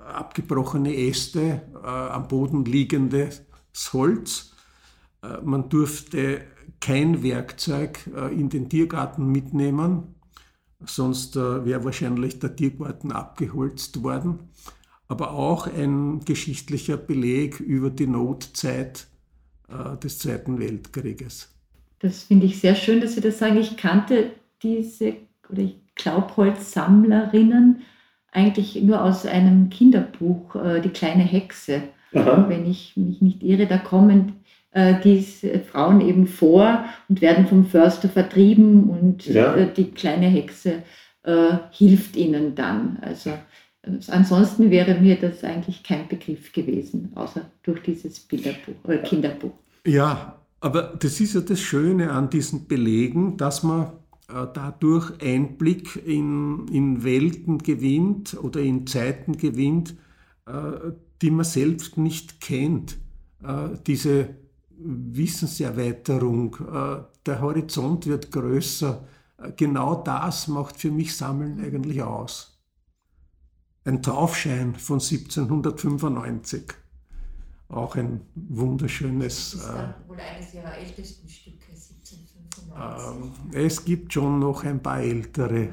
abgebrochene 0.07 0.95
Äste, 0.95 1.63
äh, 1.83 1.85
am 1.85 2.29
Boden 2.29 2.63
liegendes 2.63 3.41
Holz. 3.91 4.53
Äh, 5.21 5.41
man 5.41 5.67
durfte 5.67 6.45
kein 6.79 7.23
Werkzeug 7.23 8.09
äh, 8.15 8.33
in 8.33 8.47
den 8.49 8.69
Tiergarten 8.69 9.27
mitnehmen, 9.27 10.15
sonst 10.85 11.35
äh, 11.35 11.65
wäre 11.65 11.83
wahrscheinlich 11.83 12.39
der 12.39 12.55
Tiergarten 12.55 13.11
abgeholzt 13.11 14.03
worden. 14.03 14.39
Aber 15.07 15.33
auch 15.33 15.67
ein 15.67 16.21
geschichtlicher 16.25 16.97
Beleg 16.97 17.59
über 17.59 17.89
die 17.89 18.07
Notzeit 18.07 19.07
äh, 19.67 19.97
des 19.97 20.19
Zweiten 20.19 20.59
Weltkrieges. 20.59 21.53
Das 21.99 22.23
finde 22.23 22.45
ich 22.47 22.59
sehr 22.59 22.75
schön, 22.75 23.01
dass 23.01 23.15
Sie 23.15 23.21
das 23.21 23.39
sagen. 23.39 23.57
Ich 23.57 23.77
kannte 23.77 24.31
diese 24.61 25.15
oder 25.49 25.69
Glaubholzsammlerinnen 25.95 27.81
eigentlich 28.31 28.81
nur 28.81 29.03
aus 29.03 29.25
einem 29.25 29.69
Kinderbuch, 29.69 30.55
äh, 30.55 30.81
Die 30.81 30.89
kleine 30.89 31.23
Hexe. 31.23 31.83
Aha. 32.13 32.45
Wenn 32.47 32.69
ich 32.69 32.95
mich 32.97 33.21
nicht 33.21 33.41
irre, 33.43 33.67
da 33.67 33.77
kommen 33.77 34.42
äh, 34.73 34.95
diese 35.03 35.59
Frauen 35.59 36.01
eben 36.01 36.27
vor 36.27 36.85
und 37.09 37.21
werden 37.21 37.47
vom 37.47 37.65
Förster 37.65 38.09
vertrieben 38.09 38.89
und 38.89 39.25
ja. 39.25 39.55
äh, 39.55 39.73
die 39.73 39.91
kleine 39.91 40.27
Hexe 40.27 40.83
äh, 41.23 41.57
hilft 41.71 42.15
ihnen 42.15 42.55
dann. 42.55 42.97
Also 43.01 43.31
Ansonsten 44.07 44.71
wäre 44.71 44.99
mir 44.99 45.17
das 45.17 45.43
eigentlich 45.43 45.83
kein 45.83 46.07
Begriff 46.07 46.53
gewesen, 46.53 47.11
außer 47.15 47.41
durch 47.63 47.81
dieses 47.81 48.19
Bilderbuch 48.21 48.75
oder 48.85 48.99
Kinderbuch. 48.99 49.51
Ja, 49.85 50.39
aber 50.61 50.93
das 50.97 51.19
ist 51.19 51.35
ja 51.35 51.41
das 51.41 51.59
Schöne 51.59 52.11
an 52.11 52.29
diesen 52.29 52.67
Belegen, 52.67 53.35
dass 53.35 53.61
man 53.61 53.87
äh, 54.29 54.47
dadurch 54.53 55.11
Einblick 55.21 56.01
in, 56.05 56.65
in 56.69 57.03
Welten 57.03 57.57
gewinnt 57.57 58.37
oder 58.41 58.61
in 58.61 58.87
Zeiten 58.87 59.35
gewinnt, 59.35 59.95
äh, 60.45 60.91
die 61.21 61.31
man 61.31 61.43
selbst 61.43 61.97
nicht 61.97 62.39
kennt. 62.39 62.97
Äh, 63.43 63.77
diese 63.85 64.29
Wissenserweiterung, 64.85 66.57
der 67.25 67.41
Horizont 67.41 68.05
wird 68.05 68.31
größer. 68.31 69.07
Genau 69.57 69.95
das 69.95 70.47
macht 70.47 70.77
für 70.77 70.91
mich 70.91 71.15
Sammeln 71.15 71.59
eigentlich 71.59 72.01
aus. 72.01 72.53
Ein 73.85 74.01
Taufschein 74.01 74.75
von 74.75 74.99
1795. 74.99 76.73
Auch 77.67 77.95
ein 77.95 78.21
wunderschönes. 78.35 79.51
Das 79.51 79.61
ist 79.61 79.67
dann 79.67 79.95
wohl 80.07 80.17
eines 80.19 80.53
ihrer 80.53 80.77
ältesten 80.77 81.27
Stücke, 81.27 81.65
1795. 81.71 82.33
Ähm, 82.75 83.65
es 83.65 83.83
gibt 83.83 84.13
schon 84.13 84.39
noch 84.39 84.63
ein 84.63 84.81
paar 84.81 85.01
ältere 85.01 85.69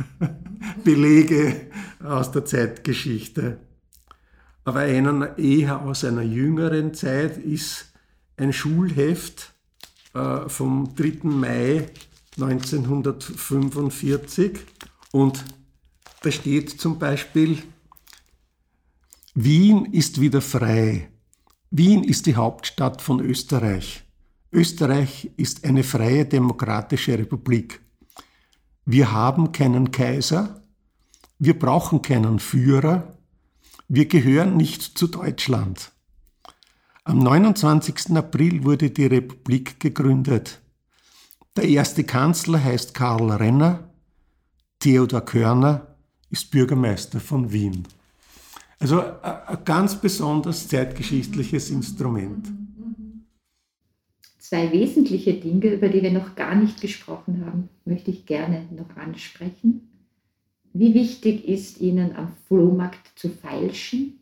Belege 0.84 1.70
aus 2.04 2.30
der 2.30 2.44
Zeitgeschichte. 2.44 3.58
Aber 4.64 4.80
einer 4.80 5.38
eher 5.38 5.82
aus 5.82 6.04
einer 6.04 6.22
jüngeren 6.22 6.94
Zeit 6.94 7.38
ist 7.38 7.92
ein 8.40 8.52
Schulheft 8.52 9.54
äh, 10.14 10.48
vom 10.48 10.94
3. 10.96 11.20
Mai 11.24 11.86
1945 12.38 14.60
und 15.12 15.44
da 16.22 16.30
steht 16.30 16.80
zum 16.80 16.98
Beispiel, 16.98 17.62
Wien 19.34 19.84
ist 19.86 20.20
wieder 20.20 20.40
frei. 20.40 21.10
Wien 21.70 22.02
ist 22.02 22.24
die 22.26 22.36
Hauptstadt 22.36 23.02
von 23.02 23.20
Österreich. 23.20 24.04
Österreich 24.52 25.30
ist 25.36 25.64
eine 25.64 25.84
freie 25.84 26.26
demokratische 26.26 27.16
Republik. 27.18 27.80
Wir 28.84 29.12
haben 29.12 29.52
keinen 29.52 29.92
Kaiser, 29.92 30.62
wir 31.38 31.58
brauchen 31.58 32.02
keinen 32.02 32.38
Führer, 32.38 33.16
wir 33.88 34.06
gehören 34.06 34.56
nicht 34.56 34.98
zu 34.98 35.06
Deutschland. 35.06 35.92
Am 37.10 37.18
29. 37.18 38.16
April 38.16 38.62
wurde 38.62 38.88
die 38.90 39.06
Republik 39.06 39.80
gegründet. 39.80 40.60
Der 41.56 41.64
erste 41.64 42.04
Kanzler 42.04 42.62
heißt 42.62 42.94
Karl 42.94 43.32
Renner, 43.32 43.90
Theodor 44.78 45.22
Körner 45.22 45.96
ist 46.30 46.52
Bürgermeister 46.52 47.18
von 47.18 47.50
Wien. 47.50 47.82
Also 48.78 49.00
ein 49.00 49.58
ganz 49.64 50.00
besonders 50.00 50.68
zeitgeschichtliches 50.68 51.70
Instrument. 51.70 52.46
Zwei 54.38 54.70
wesentliche 54.70 55.34
Dinge, 55.34 55.66
über 55.66 55.88
die 55.88 56.02
wir 56.02 56.12
noch 56.12 56.36
gar 56.36 56.54
nicht 56.54 56.80
gesprochen 56.80 57.44
haben, 57.44 57.70
möchte 57.84 58.12
ich 58.12 58.24
gerne 58.24 58.68
noch 58.70 58.96
ansprechen. 58.96 59.90
Wie 60.72 60.94
wichtig 60.94 61.48
ist 61.48 61.80
Ihnen 61.80 62.14
am 62.14 62.30
Flohmarkt 62.46 63.18
zu 63.18 63.30
feilschen? 63.30 64.20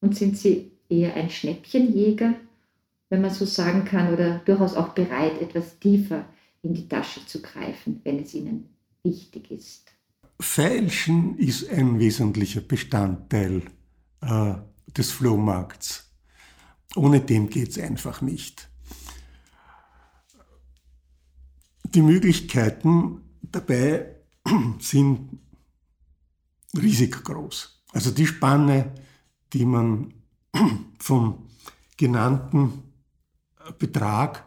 Und 0.00 0.16
sind 0.16 0.38
Sie 0.38 0.73
eher 0.94 1.14
ein 1.14 1.30
Schnäppchenjäger, 1.30 2.34
wenn 3.10 3.20
man 3.20 3.30
so 3.30 3.44
sagen 3.44 3.84
kann, 3.84 4.12
oder 4.12 4.38
durchaus 4.44 4.74
auch 4.74 4.90
bereit, 4.90 5.40
etwas 5.40 5.78
tiefer 5.78 6.24
in 6.62 6.74
die 6.74 6.88
Tasche 6.88 7.24
zu 7.26 7.42
greifen, 7.42 8.00
wenn 8.04 8.20
es 8.20 8.34
Ihnen 8.34 8.70
wichtig 9.02 9.50
ist? 9.50 9.92
Feilschen 10.40 11.38
ist 11.38 11.68
ein 11.70 11.98
wesentlicher 11.98 12.60
Bestandteil 12.60 13.62
äh, 14.20 14.54
des 14.96 15.12
Flohmarkts. 15.12 16.10
Ohne 16.96 17.20
den 17.20 17.48
geht 17.48 17.70
es 17.70 17.78
einfach 17.78 18.20
nicht. 18.20 18.68
Die 21.84 22.02
Möglichkeiten 22.02 23.20
dabei 23.42 24.16
sind 24.80 25.38
riesig 26.76 27.22
groß. 27.22 27.82
Also 27.92 28.10
die 28.10 28.26
Spanne, 28.26 28.92
die 29.52 29.64
man 29.64 30.12
vom 30.98 31.46
genannten 31.96 32.82
Betrag 33.78 34.44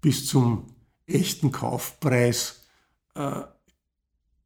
bis 0.00 0.26
zum 0.26 0.66
echten 1.06 1.52
Kaufpreis 1.52 2.66
äh, 3.14 3.42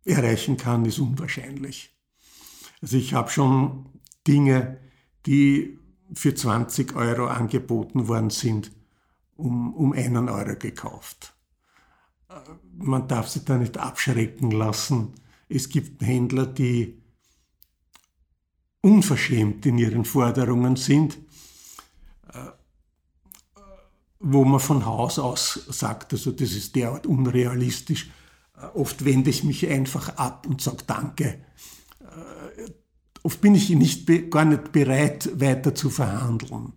erreichen 0.04 0.56
kann, 0.56 0.84
ist 0.84 0.98
unwahrscheinlich. 0.98 1.94
Also 2.82 2.96
ich 2.96 3.14
habe 3.14 3.30
schon 3.30 3.86
Dinge, 4.26 4.80
die 5.26 5.78
für 6.12 6.34
20 6.34 6.94
Euro 6.96 7.26
angeboten 7.26 8.08
worden 8.08 8.30
sind, 8.30 8.70
um, 9.36 9.74
um 9.74 9.92
einen 9.92 10.28
Euro 10.28 10.56
gekauft. 10.56 11.34
Äh, 12.28 12.34
man 12.76 13.08
darf 13.08 13.28
sich 13.28 13.44
da 13.44 13.56
nicht 13.56 13.78
abschrecken 13.78 14.50
lassen. 14.50 15.14
Es 15.48 15.68
gibt 15.68 16.02
Händler, 16.02 16.46
die 16.46 17.03
unverschämt 18.84 19.64
in 19.64 19.78
ihren 19.78 20.04
Forderungen 20.04 20.76
sind, 20.76 21.16
äh, 22.32 22.38
wo 24.20 24.44
man 24.44 24.60
von 24.60 24.84
Haus 24.84 25.18
aus 25.18 25.54
sagt, 25.68 26.12
also 26.12 26.30
das 26.32 26.52
ist 26.52 26.76
derart 26.76 27.06
unrealistisch. 27.06 28.10
Äh, 28.56 28.66
oft 28.74 29.06
wende 29.06 29.30
ich 29.30 29.42
mich 29.42 29.66
einfach 29.68 30.16
ab 30.16 30.46
und 30.46 30.60
sage 30.60 30.84
Danke. 30.86 31.44
Äh, 32.00 32.70
oft 33.22 33.40
bin 33.40 33.54
ich 33.54 33.70
nicht, 33.70 34.06
gar 34.30 34.44
nicht 34.44 34.70
bereit, 34.70 35.30
weiter 35.40 35.74
zu 35.74 35.88
verhandeln. 35.88 36.74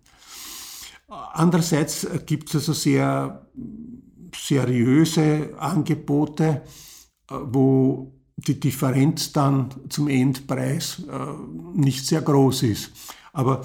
Andererseits 1.08 2.06
gibt 2.24 2.48
es 2.48 2.54
also 2.54 2.72
sehr 2.72 3.46
seriöse 4.34 5.54
Angebote, 5.58 6.62
wo 7.28 8.17
die 8.46 8.60
Differenz 8.60 9.32
dann 9.32 9.68
zum 9.88 10.08
Endpreis 10.08 11.02
äh, 11.10 11.12
nicht 11.74 12.06
sehr 12.06 12.22
groß 12.22 12.62
ist. 12.62 12.92
Aber 13.32 13.62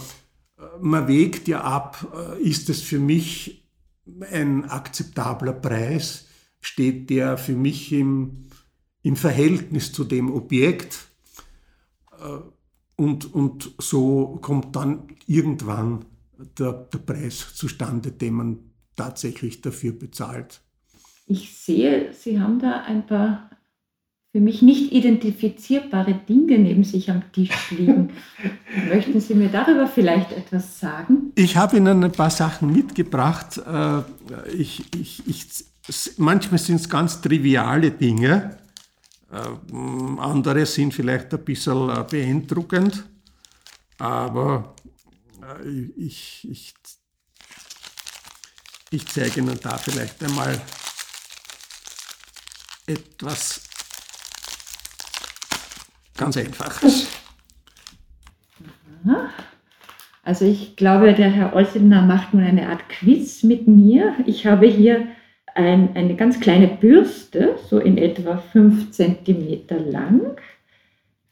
äh, 0.58 0.62
man 0.82 1.08
wägt 1.08 1.48
ja 1.48 1.62
ab, 1.62 2.08
äh, 2.16 2.42
ist 2.42 2.70
es 2.70 2.82
für 2.82 3.00
mich 3.00 3.64
ein 4.32 4.66
akzeptabler 4.66 5.54
Preis, 5.54 6.28
steht 6.60 7.10
der 7.10 7.38
für 7.38 7.56
mich 7.56 7.92
im, 7.94 8.50
im 9.04 9.16
Verhältnis 9.16 9.92
zu 9.94 10.04
dem 10.04 10.34
Objekt 10.34 11.08
und, 12.96 13.34
und 13.34 13.72
so 13.80 14.38
kommt 14.42 14.76
dann 14.76 15.08
irgendwann 15.26 16.06
der, 16.58 16.74
der 16.74 17.00
Preis 17.00 17.54
zustande, 17.56 18.12
den 18.12 18.34
man 18.34 18.60
tatsächlich 18.96 19.62
dafür 19.62 19.94
bezahlt. 19.94 20.62
Ich 21.26 21.58
sehe, 21.58 22.14
Sie 22.14 22.40
haben 22.40 22.60
da 22.60 22.82
ein 22.82 23.06
paar 23.06 23.50
für 24.34 24.39
mich 24.39 24.63
nicht 24.63 24.91
identifizierbare 24.91 26.15
Dinge 26.28 26.58
neben 26.58 26.84
sich 26.84 27.12
am 27.12 27.32
Tisch 27.32 27.69
liegen. 27.69 28.13
Möchten 28.89 29.22
Sie 29.22 29.36
mir 29.36 29.50
darüber 29.50 29.86
vielleicht 29.86 30.32
etwas 30.32 30.80
sagen? 30.80 31.32
Ich 31.36 31.56
habe 31.56 31.78
Ihnen 31.78 32.04
ein 32.04 32.12
paar 32.12 32.32
Sachen 32.32 32.74
mitgebracht. 32.74 33.60
Äh, 33.60 34.02
ich, 34.52 34.91
ich, 34.96 35.28
ich, 35.28 35.46
manchmal 36.17 36.58
sind 36.58 36.78
es 36.78 36.89
ganz 36.89 37.22
triviale 37.22 37.91
Dinge, 37.91 38.58
äh, 39.32 40.17
andere 40.17 40.65
sind 40.65 40.96
vielleicht 40.96 41.32
ein 41.32 41.46
bisschen 41.46 41.89
äh, 41.89 42.04
beeindruckend, 42.10 43.06
aber 44.00 44.74
ich, 45.96 46.48
ich, 46.50 46.74
ich 48.89 49.08
zeige 49.08 49.41
Ihnen 49.41 49.60
da 49.62 49.78
vielleicht 49.78 50.24
einmal 50.24 50.60
etwas 52.88 53.62
Ganz 56.17 56.38
einfach. 56.38 56.82
Also 60.23 60.45
ich 60.45 60.76
glaube, 60.78 61.13
der 61.13 61.30
Herr 61.30 61.54
Olsener 61.54 62.02
macht 62.02 62.34
nun 62.34 62.43
eine 62.43 62.69
Art 62.69 62.88
Quiz 62.88 63.43
mit 63.43 63.67
mir. 63.67 64.15
Ich 64.26 64.45
habe 64.45 64.67
hier 64.67 65.08
ein, 65.54 65.95
eine 65.95 66.15
ganz 66.15 66.39
kleine 66.39 66.67
Bürste, 66.67 67.56
so 67.69 67.80
in 67.80 67.97
etwa 67.97 68.38
5 68.38 68.91
cm 68.91 69.65
lang, 69.91 70.38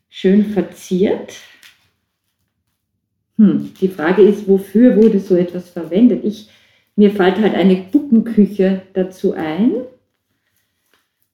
schön 0.09 0.45
verziert. 0.45 1.37
Hm, 3.37 3.73
die 3.79 3.87
Frage 3.87 4.23
ist, 4.23 4.47
wofür 4.47 4.97
wurde 4.97 5.19
so 5.19 5.35
etwas 5.35 5.69
verwendet? 5.69 6.25
Ich, 6.25 6.49
mir 6.95 7.11
fällt 7.11 7.39
halt 7.39 7.55
eine 7.55 7.77
Puppenküche 7.77 8.81
dazu 8.93 9.33
ein. 9.33 9.71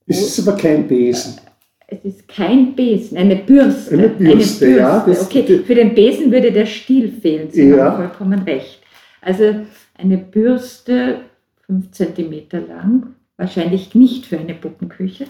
Es 0.05 0.21
ist 0.21 0.47
aber 0.47 0.57
kein 0.57 0.87
Besen. 0.87 1.41
Es 1.89 2.03
ist 2.03 2.27
kein 2.27 2.75
Besen, 2.75 3.17
eine 3.17 3.37
Bürste. 3.37 3.93
Eine 3.93 4.09
Bürste, 4.09 4.65
eine 4.65 5.03
Bürste. 5.05 5.21
ja. 5.21 5.21
okay, 5.21 5.63
für 5.65 5.75
den 5.75 5.95
Besen 5.95 6.31
würde 6.31 6.51
der 6.51 6.65
Stiel 6.65 7.09
fehlen, 7.09 7.49
Sie 7.49 7.69
ja. 7.69 7.85
haben 7.85 7.97
vollkommen 7.97 8.41
recht. 8.43 8.81
Also 9.21 9.61
eine 9.97 10.17
Bürste, 10.17 11.21
5 11.67 11.91
cm 11.91 12.33
lang, 12.67 13.15
wahrscheinlich 13.37 13.95
nicht 13.95 14.25
für 14.25 14.37
eine 14.37 14.53
Puppenküche, 14.53 15.27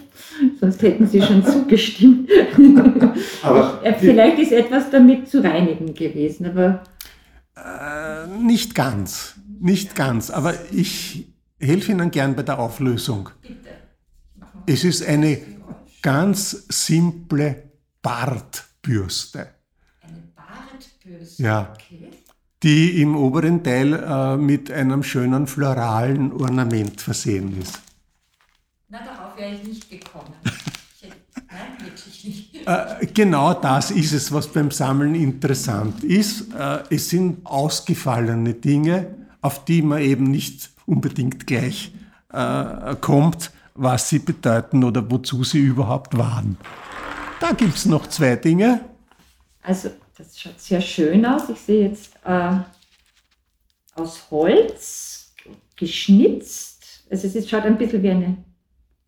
sonst 0.60 0.82
hätten 0.82 1.06
Sie 1.06 1.22
schon 1.22 1.44
zugestimmt. 1.46 2.28
aber 3.42 3.80
Vielleicht 4.00 4.40
ist 4.40 4.52
etwas 4.52 4.90
damit 4.90 5.28
zu 5.28 5.42
reinigen 5.42 5.94
gewesen, 5.94 6.46
aber. 6.46 6.82
Äh, 7.56 8.26
nicht 8.44 8.74
ganz, 8.74 9.36
nicht 9.60 9.94
ganz, 9.94 10.30
aber 10.30 10.54
ich 10.72 11.28
helfe 11.60 11.92
Ihnen 11.92 12.10
gern 12.10 12.34
bei 12.34 12.42
der 12.42 12.58
Auflösung. 12.58 13.30
Bitte. 13.42 13.54
Es 14.66 14.84
ist 14.84 15.06
eine 15.06 15.38
ganz 16.02 16.66
simple 16.68 17.70
Bartbürste. 18.02 19.48
Eine 20.02 20.22
Bartbürste? 20.34 21.42
Ja. 21.42 21.74
Okay. 21.74 22.10
Die 22.62 23.00
im 23.00 23.16
oberen 23.16 23.62
Teil 23.62 23.92
äh, 23.94 24.36
mit 24.36 24.70
einem 24.70 25.02
schönen 25.02 25.46
floralen 25.46 26.32
Ornament 26.32 27.00
versehen 27.00 27.60
ist. 27.60 27.80
Na, 28.88 28.98
darauf 29.04 29.36
wäre 29.36 29.54
ich 29.54 29.62
nicht 29.62 29.90
gekommen. 29.90 30.34
nein, 31.02 31.84
wirklich 31.84 32.24
nicht. 32.24 32.66
Äh, 32.66 33.06
genau 33.14 33.54
das 33.54 33.90
ist 33.90 34.12
es, 34.12 34.32
was 34.32 34.48
beim 34.48 34.70
Sammeln 34.70 35.14
interessant 35.14 36.02
ist. 36.02 36.52
Äh, 36.52 36.82
es 36.90 37.10
sind 37.10 37.46
ausgefallene 37.46 38.54
Dinge, 38.54 39.14
auf 39.40 39.64
die 39.64 39.82
man 39.82 40.00
eben 40.00 40.24
nicht 40.24 40.70
unbedingt 40.86 41.46
gleich 41.46 41.92
äh, 42.32 42.96
kommt, 43.00 43.52
was 43.78 44.08
sie 44.08 44.18
bedeuten 44.18 44.84
oder 44.84 45.08
wozu 45.10 45.44
sie 45.44 45.60
überhaupt 45.60 46.16
waren. 46.18 46.56
Da 47.40 47.52
gibt 47.52 47.76
es 47.76 47.86
noch 47.86 48.06
zwei 48.08 48.36
Dinge. 48.36 48.80
Also, 49.62 49.90
das 50.16 50.38
schaut 50.38 50.60
sehr 50.60 50.80
schön 50.80 51.24
aus. 51.24 51.48
Ich 51.48 51.60
sehe 51.60 51.88
jetzt 51.88 52.12
äh, 52.24 52.56
aus 53.94 54.30
Holz 54.30 55.34
geschnitzt. 55.76 57.04
Also, 57.10 57.28
es 57.28 57.48
schaut 57.48 57.64
ein 57.64 57.78
bisschen 57.78 58.02
wie 58.02 58.10
eine, 58.10 58.36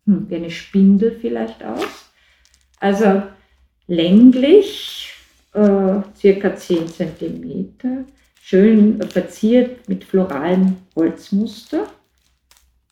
hm, 0.05 0.29
wie 0.29 0.35
eine 0.35 0.49
Spindel 0.49 1.17
vielleicht 1.19 1.61
aus. 1.63 1.85
Also, 2.79 3.23
länglich, 3.87 5.13
äh, 5.53 6.01
circa 6.15 6.55
10 6.55 6.87
cm. 6.87 8.05
Schön 8.41 9.01
verziert 9.09 9.87
mit 9.89 10.03
floralem 10.03 10.77
Holzmuster. 10.95 11.87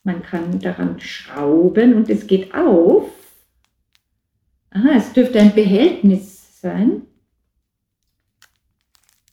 Man 0.02 0.22
kann 0.22 0.58
daran 0.60 0.98
schrauben 1.00 1.94
und 1.94 2.08
es 2.08 2.26
geht 2.26 2.54
auf. 2.54 3.10
Aha, 4.70 4.90
es 4.96 5.12
dürfte 5.12 5.40
ein 5.40 5.54
Behältnis 5.54 6.60
sein. 6.60 7.02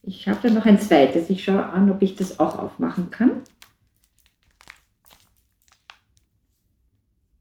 Ich 0.01 0.27
habe 0.27 0.47
da 0.47 0.53
noch 0.53 0.65
ein 0.65 0.79
zweites. 0.79 1.29
Ich 1.29 1.43
schaue 1.43 1.65
an, 1.65 1.91
ob 1.91 2.01
ich 2.01 2.15
das 2.15 2.39
auch 2.39 2.57
aufmachen 2.57 3.11
kann. 3.11 3.43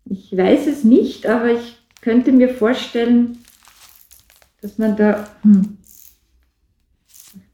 Ich 0.04 0.36
weiß 0.36 0.66
es 0.66 0.84
nicht, 0.84 1.26
aber 1.26 1.50
ich 1.50 1.78
könnte 2.00 2.32
mir 2.32 2.48
vorstellen, 2.48 3.38
dass 4.60 4.78
man 4.78 4.96
da, 4.96 5.28
hm, 5.42 5.78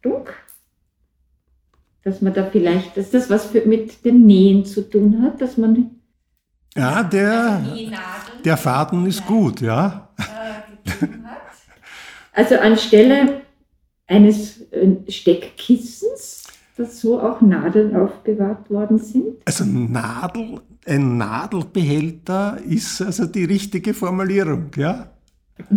Achtung, 0.05 0.29
dass 2.05 2.21
man 2.21 2.35
da 2.35 2.45
vielleicht, 2.45 2.97
dass 2.97 3.11
das 3.11 3.31
was 3.31 3.47
für, 3.47 3.65
mit 3.67 4.05
dem 4.05 4.27
Nähen 4.27 4.65
zu 4.65 4.89
tun 4.89 5.23
hat, 5.23 5.41
dass 5.41 5.57
man. 5.57 5.91
Ja, 6.75 7.03
der, 7.03 7.65
der 8.45 8.57
Faden 8.57 9.07
ist 9.07 9.27
gut, 9.27 9.61
ja. 9.61 10.09
Also 12.35 12.57
anstelle 12.57 13.43
eines 14.07 14.63
äh, 14.71 14.89
Steckkissens, 15.07 16.45
dass 16.79 16.99
so 16.99 17.21
auch 17.21 17.43
Nadeln 17.43 17.95
aufbewahrt 17.95 18.71
worden 18.71 18.97
sind. 18.99 19.37
Also 19.45 19.67
Nadel, 19.67 20.63
ein 20.87 21.19
Nadelbehälter 21.19 22.57
ist 22.67 23.03
also 23.03 23.27
die 23.27 23.45
richtige 23.45 23.93
Formulierung, 23.93 24.71
ja? 24.77 25.11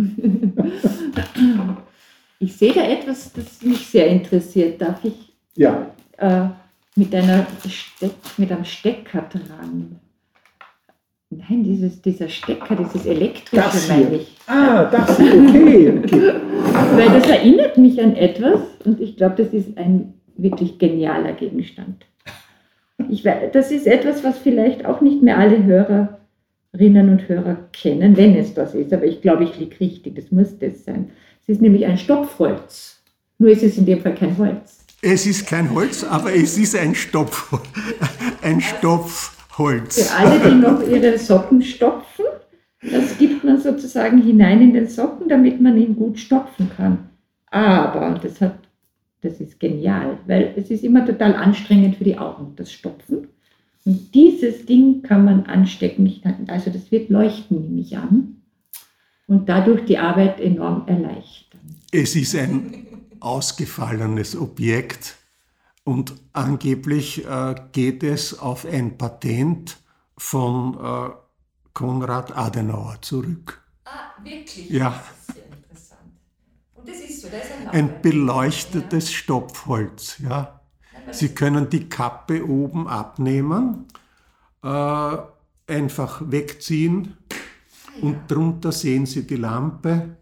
ich 2.38 2.56
sehe 2.56 2.72
da 2.72 2.88
etwas, 2.88 3.34
das 3.34 3.60
mich 3.60 3.86
sehr 3.86 4.06
interessiert. 4.06 4.80
Darf 4.80 5.04
ich? 5.04 5.36
Ja 5.56 5.94
äh, 6.18 6.46
mit, 6.96 7.14
einer 7.14 7.46
Steck, 7.68 8.12
mit 8.36 8.50
einem 8.50 8.64
Stecker 8.64 9.22
dran. 9.30 10.00
Nein, 11.30 11.64
dieses, 11.64 12.00
dieser 12.00 12.28
Stecker, 12.28 12.76
dieses 12.76 13.04
elektrische, 13.04 13.62
das 13.62 13.88
meine 13.88 14.16
ich. 14.16 14.36
Ah, 14.46 14.84
das 14.84 15.16
hier, 15.16 15.34
okay, 15.34 15.98
okay. 15.98 16.32
Weil 16.94 17.08
das 17.08 17.28
erinnert 17.28 17.76
mich 17.76 18.00
an 18.00 18.14
etwas 18.14 18.60
und 18.84 19.00
ich 19.00 19.16
glaube, 19.16 19.42
das 19.42 19.52
ist 19.52 19.76
ein 19.76 20.14
wirklich 20.36 20.78
genialer 20.78 21.32
Gegenstand. 21.32 22.06
Ich 23.10 23.24
weiß, 23.24 23.50
das 23.52 23.72
ist 23.72 23.86
etwas, 23.86 24.22
was 24.24 24.38
vielleicht 24.38 24.86
auch 24.86 25.00
nicht 25.00 25.22
mehr 25.22 25.36
alle 25.36 25.64
Hörerinnen 25.64 27.10
und 27.10 27.28
Hörer 27.28 27.56
kennen, 27.72 28.16
wenn 28.16 28.36
es 28.36 28.54
das 28.54 28.74
ist. 28.74 28.92
Aber 28.92 29.04
ich 29.04 29.20
glaube, 29.20 29.44
ich 29.44 29.58
liege 29.58 29.80
richtig, 29.80 30.14
das 30.14 30.30
muss 30.30 30.58
das 30.58 30.84
sein. 30.84 31.10
Es 31.42 31.48
ist 31.48 31.60
nämlich 31.60 31.86
ein 31.86 31.98
Stopfholz. 31.98 33.02
Nur 33.38 33.50
ist 33.50 33.62
es 33.62 33.76
in 33.76 33.86
dem 33.86 34.00
Fall 34.00 34.14
kein 34.14 34.38
Holz. 34.38 34.85
Es 35.08 35.24
ist 35.24 35.46
kein 35.46 35.72
Holz, 35.72 36.02
aber 36.02 36.34
es 36.34 36.58
ist 36.58 36.74
ein 36.74 36.92
Stopf, 36.92 37.56
ein 38.42 38.60
Stopfholz. 38.60 40.02
Für 40.02 40.16
alle, 40.16 40.40
die 40.40 40.56
noch 40.56 40.82
ihre 40.82 41.16
Socken 41.16 41.62
stopfen, 41.62 42.24
das 42.82 43.16
gibt 43.16 43.44
man 43.44 43.60
sozusagen 43.60 44.20
hinein 44.20 44.60
in 44.62 44.72
den 44.72 44.88
Socken, 44.88 45.28
damit 45.28 45.60
man 45.60 45.78
ihn 45.78 45.94
gut 45.94 46.18
stopfen 46.18 46.68
kann. 46.76 47.10
Aber, 47.52 48.18
das, 48.20 48.40
hat, 48.40 48.58
das 49.20 49.40
ist 49.40 49.60
genial, 49.60 50.18
weil 50.26 50.52
es 50.56 50.72
ist 50.72 50.82
immer 50.82 51.06
total 51.06 51.36
anstrengend 51.36 51.94
für 51.94 52.04
die 52.04 52.18
Augen, 52.18 52.54
das 52.56 52.72
Stopfen. 52.72 53.28
Und 53.84 54.12
dieses 54.12 54.66
Ding 54.66 55.02
kann 55.02 55.24
man 55.24 55.46
anstecken, 55.46 56.20
also 56.48 56.68
das 56.70 56.90
wird 56.90 57.10
leuchten, 57.10 57.60
nehme 57.60 57.80
ich 57.80 57.96
an, 57.96 58.38
und 59.28 59.48
dadurch 59.48 59.84
die 59.84 59.98
Arbeit 59.98 60.40
enorm 60.40 60.82
erleichtern. 60.88 61.60
Es 61.92 62.16
ist 62.16 62.34
ein 62.34 62.85
ausgefallenes 63.20 64.36
Objekt 64.36 65.16
und 65.84 66.14
angeblich 66.32 67.24
äh, 67.24 67.54
geht 67.72 68.02
es 68.02 68.38
auf 68.38 68.66
ein 68.66 68.98
Patent 68.98 69.78
von 70.18 70.74
äh, 70.74 71.10
Konrad 71.72 72.36
Adenauer 72.36 73.00
zurück. 73.02 73.62
Ah, 73.84 74.22
wirklich? 74.22 74.70
Ja. 74.70 74.90
Das 74.90 75.28
ist 75.28 75.34
sehr 75.34 75.46
interessant. 75.46 76.00
Und 76.74 76.88
das 76.88 76.96
ist 76.96 77.22
so, 77.22 77.28
das 77.28 77.44
ist 77.44 77.52
ein, 77.52 77.68
ein 77.68 78.02
beleuchtetes 78.02 79.10
ja. 79.10 79.16
Stopfholz, 79.16 80.18
ja. 80.18 80.60
Sie 81.12 81.28
können 81.28 81.70
die 81.70 81.88
Kappe 81.88 82.44
oben 82.44 82.88
abnehmen, 82.88 83.86
äh, 84.64 85.16
einfach 85.68 86.20
wegziehen 86.24 87.16
ja. 87.30 88.02
und 88.02 88.28
drunter 88.28 88.72
sehen 88.72 89.06
Sie 89.06 89.24
die 89.24 89.36
Lampe 89.36 90.16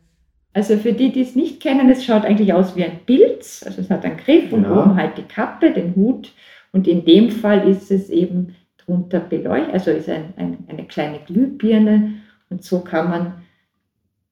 also 0.54 0.78
für 0.78 0.92
die, 0.92 1.10
die 1.10 1.22
es 1.22 1.34
nicht 1.34 1.60
kennen, 1.60 1.90
es 1.90 2.04
schaut 2.04 2.24
eigentlich 2.24 2.52
aus 2.54 2.76
wie 2.76 2.84
ein 2.84 3.04
Pilz. 3.04 3.64
Also 3.66 3.80
es 3.80 3.90
hat 3.90 4.04
einen 4.04 4.16
Griff 4.16 4.52
und 4.52 4.62
ja. 4.62 4.70
oben 4.70 4.94
halt 4.94 5.18
die 5.18 5.24
Kappe, 5.24 5.72
den 5.72 5.96
Hut. 5.96 6.32
Und 6.72 6.86
in 6.86 7.04
dem 7.04 7.30
Fall 7.30 7.68
ist 7.68 7.90
es 7.90 8.08
eben 8.08 8.54
drunter 8.78 9.20
beleuchtet, 9.20 9.74
also 9.74 9.90
ist 9.90 10.08
ein, 10.08 10.32
ein, 10.36 10.58
eine 10.68 10.86
kleine 10.86 11.18
Glühbirne. 11.26 12.14
Und 12.50 12.62
so 12.62 12.80
kann 12.80 13.10
man 13.10 13.42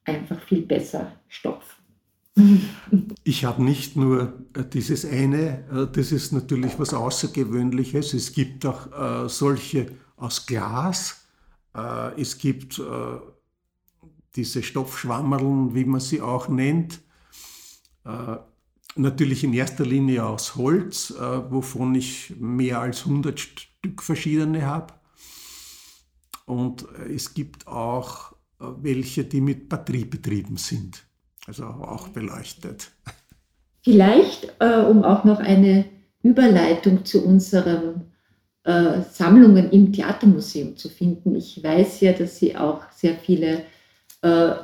einfach 0.04 0.40
viel 0.40 0.62
besser 0.62 1.12
stopfen. 1.28 1.82
Ich 3.24 3.44
habe 3.44 3.62
nicht 3.62 3.96
nur 3.96 4.32
äh, 4.56 4.64
dieses 4.64 5.04
eine, 5.04 5.64
äh, 5.70 5.86
das 5.92 6.12
ist 6.12 6.32
natürlich 6.32 6.78
was 6.78 6.92
Außergewöhnliches. 6.92 8.14
Es 8.14 8.32
gibt 8.32 8.66
auch 8.66 9.24
äh, 9.24 9.28
solche 9.28 9.86
aus 10.16 10.46
Glas. 10.46 11.18
Es 12.18 12.36
gibt 12.36 12.82
diese 14.36 14.62
Stoffschwammerln, 14.62 15.74
wie 15.74 15.84
man 15.84 16.00
sie 16.00 16.20
auch 16.20 16.48
nennt, 16.48 17.00
äh, 18.04 18.36
natürlich 18.96 19.44
in 19.44 19.52
erster 19.52 19.84
Linie 19.84 20.24
aus 20.24 20.56
Holz, 20.56 21.10
äh, 21.10 21.50
wovon 21.50 21.94
ich 21.94 22.34
mehr 22.38 22.80
als 22.80 23.04
100 23.04 23.38
Stück 23.38 24.02
verschiedene 24.02 24.66
habe. 24.66 24.94
Und 26.46 26.86
es 27.14 27.34
gibt 27.34 27.66
auch 27.66 28.32
äh, 28.60 28.64
welche, 28.80 29.24
die 29.24 29.40
mit 29.40 29.68
Batterie 29.68 30.04
betrieben 30.04 30.56
sind, 30.56 31.04
also 31.46 31.64
auch 31.64 32.08
beleuchtet. 32.08 32.90
Vielleicht, 33.84 34.54
um 34.60 35.02
auch 35.02 35.24
noch 35.24 35.40
eine 35.40 35.86
Überleitung 36.22 37.04
zu 37.04 37.24
unseren 37.24 38.12
Sammlungen 38.62 39.72
im 39.72 39.92
Theatermuseum 39.92 40.76
zu 40.76 40.88
finden. 40.88 41.34
Ich 41.34 41.64
weiß 41.64 42.00
ja, 42.02 42.12
dass 42.12 42.38
Sie 42.38 42.56
auch 42.56 42.88
sehr 42.92 43.16
viele 43.16 43.64
äh, 44.22 44.54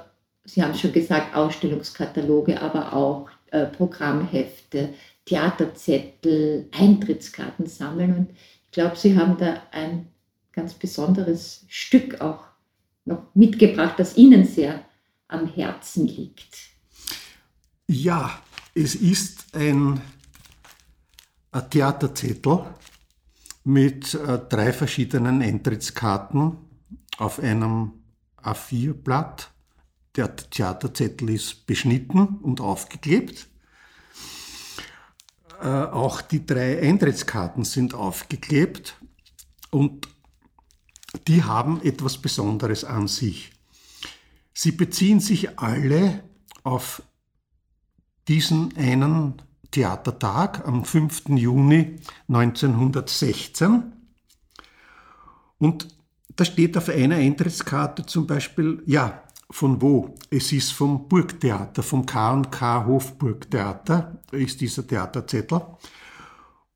Sie 0.45 0.63
haben 0.63 0.75
schon 0.75 0.93
gesagt, 0.93 1.37
Ausstellungskataloge, 1.37 2.61
aber 2.61 2.95
auch 2.95 3.29
äh, 3.51 3.67
Programmhefte, 3.67 4.95
Theaterzettel, 5.27 6.71
Eintrittskarten 6.73 7.67
sammeln. 7.67 8.17
Und 8.17 8.31
ich 8.31 8.71
glaube, 8.73 8.97
Sie 8.97 9.19
haben 9.19 9.37
da 9.37 9.63
ein 9.73 10.09
ganz 10.53 10.73
besonderes 10.73 11.67
Stück 11.69 12.21
auch 12.23 12.45
noch 13.05 13.23
mitgebracht, 13.35 13.95
das 13.99 14.17
Ihnen 14.17 14.47
sehr 14.47 14.81
am 15.29 15.47
Herzen 15.47 16.07
liegt. 16.07 16.57
Ja, 17.87 18.41
es 18.75 18.95
ist 18.95 19.55
ein, 19.55 20.01
ein 21.53 21.71
Theaterzettel 21.71 22.65
mit 23.65 24.15
äh, 24.15 24.39
drei 24.49 24.73
verschiedenen 24.73 25.43
Eintrittskarten 25.43 26.57
auf 27.19 27.39
einem 27.39 27.93
A4-Blatt. 28.43 29.51
Der 30.16 30.34
Theaterzettel 30.34 31.30
ist 31.30 31.66
beschnitten 31.66 32.39
und 32.43 32.61
aufgeklebt. 32.61 33.49
Äh, 35.61 35.66
auch 35.66 36.20
die 36.20 36.47
drei 36.47 36.80
Eintrittskarten 36.80 37.64
sind 37.64 37.95
aufgeklebt 37.95 38.97
und 39.70 40.09
die 41.26 41.45
haben 41.45 41.80
etwas 41.82 42.18
Besonderes 42.18 42.84
an 42.84 43.09
sich. 43.09 43.53
Sie 44.55 44.72
beziehen 44.72 45.20
sich 45.20 45.59
alle 45.59 46.22
auf 46.62 47.03
diesen 48.28 48.76
einen 48.76 49.41
Theatertag 49.70 50.66
am 50.66 50.84
5. 50.84 51.28
Juni 51.28 51.97
1916. 52.28 53.93
Und 55.59 55.89
da 56.39 56.45
steht 56.45 56.76
auf 56.76 56.89
einer 56.89 57.16
Eintrittskarte 57.16 58.07
zum 58.07 58.28
Beispiel, 58.28 58.80
ja, 58.86 59.24
von 59.51 59.82
wo? 59.82 60.14
Es 60.30 60.53
ist 60.53 60.70
vom 60.72 61.09
Burgtheater, 61.09 61.82
vom 61.82 62.07
K&K 62.07 62.86
Hofburgtheater, 62.86 64.22
ist 64.30 64.61
dieser 64.61 64.86
Theaterzettel. 64.86 65.61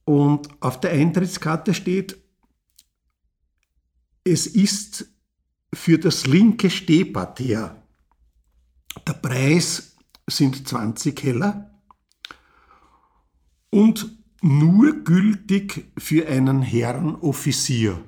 Und 0.04 0.48
auf 0.60 0.80
der 0.80 0.90
Eintrittskarte 0.90 1.74
steht, 1.74 2.20
es 4.24 4.48
ist 4.48 5.06
für 5.72 5.96
das 5.96 6.26
linke 6.26 6.68
Stehparterre. 6.68 7.84
Der 9.06 9.12
Preis 9.12 9.94
sind 10.26 10.66
20 10.66 11.22
Heller 11.22 11.70
und 13.70 14.10
nur 14.40 15.04
gültig 15.04 15.92
für 15.96 16.26
einen 16.26 16.62
Herrenoffizier. 16.62 18.02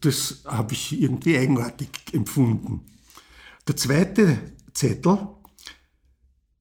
Das 0.00 0.42
habe 0.44 0.74
ich 0.74 1.00
irgendwie 1.00 1.38
eigenartig 1.38 1.88
empfunden. 2.12 2.86
Der 3.68 3.76
zweite 3.76 4.52
Zettel 4.74 5.28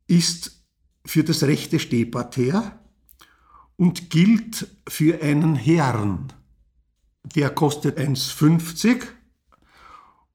ist 0.07 0.63
für 1.05 1.23
das 1.23 1.43
rechte 1.43 1.79
Stehparterre 1.79 2.79
und 3.77 4.09
gilt 4.09 4.67
für 4.87 5.21
einen 5.21 5.55
Herrn. 5.55 6.33
Der 7.35 7.49
kostet 7.49 7.97
1,50 7.97 9.03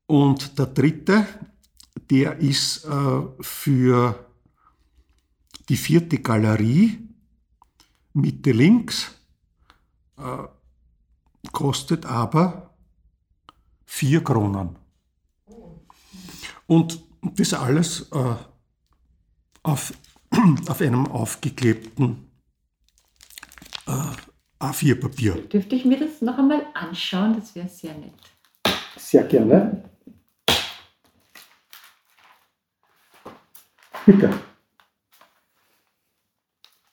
und 0.07 0.59
der 0.59 0.67
dritte, 0.67 1.27
der 2.11 2.39
ist 2.39 2.85
äh, 2.85 3.23
für 3.41 4.27
die 5.69 5.77
vierte 5.77 6.19
Galerie 6.19 6.99
Mitte 8.13 8.51
links, 8.51 9.13
äh, 10.19 10.49
kostet 11.53 12.07
aber 12.07 12.70
vier 13.91 14.23
Kronen. 14.23 14.77
Und 16.67 17.03
das 17.37 17.53
alles 17.53 18.09
äh, 18.13 18.35
auf, 19.65 19.93
auf 20.69 20.81
einem 20.81 21.07
aufgeklebten 21.09 22.31
äh, 23.89 24.65
A4-Papier. 24.65 25.35
Dürfte 25.49 25.75
ich 25.75 25.85
mir 25.85 25.99
das 25.99 26.23
noch 26.23 26.39
einmal 26.39 26.63
anschauen? 26.73 27.35
Das 27.35 27.55
wäre 27.57 27.69
sehr 27.69 27.95
nett. 27.95 28.13
Sehr 28.97 29.25
gerne. 29.25 29.83
Bitte 34.07 34.31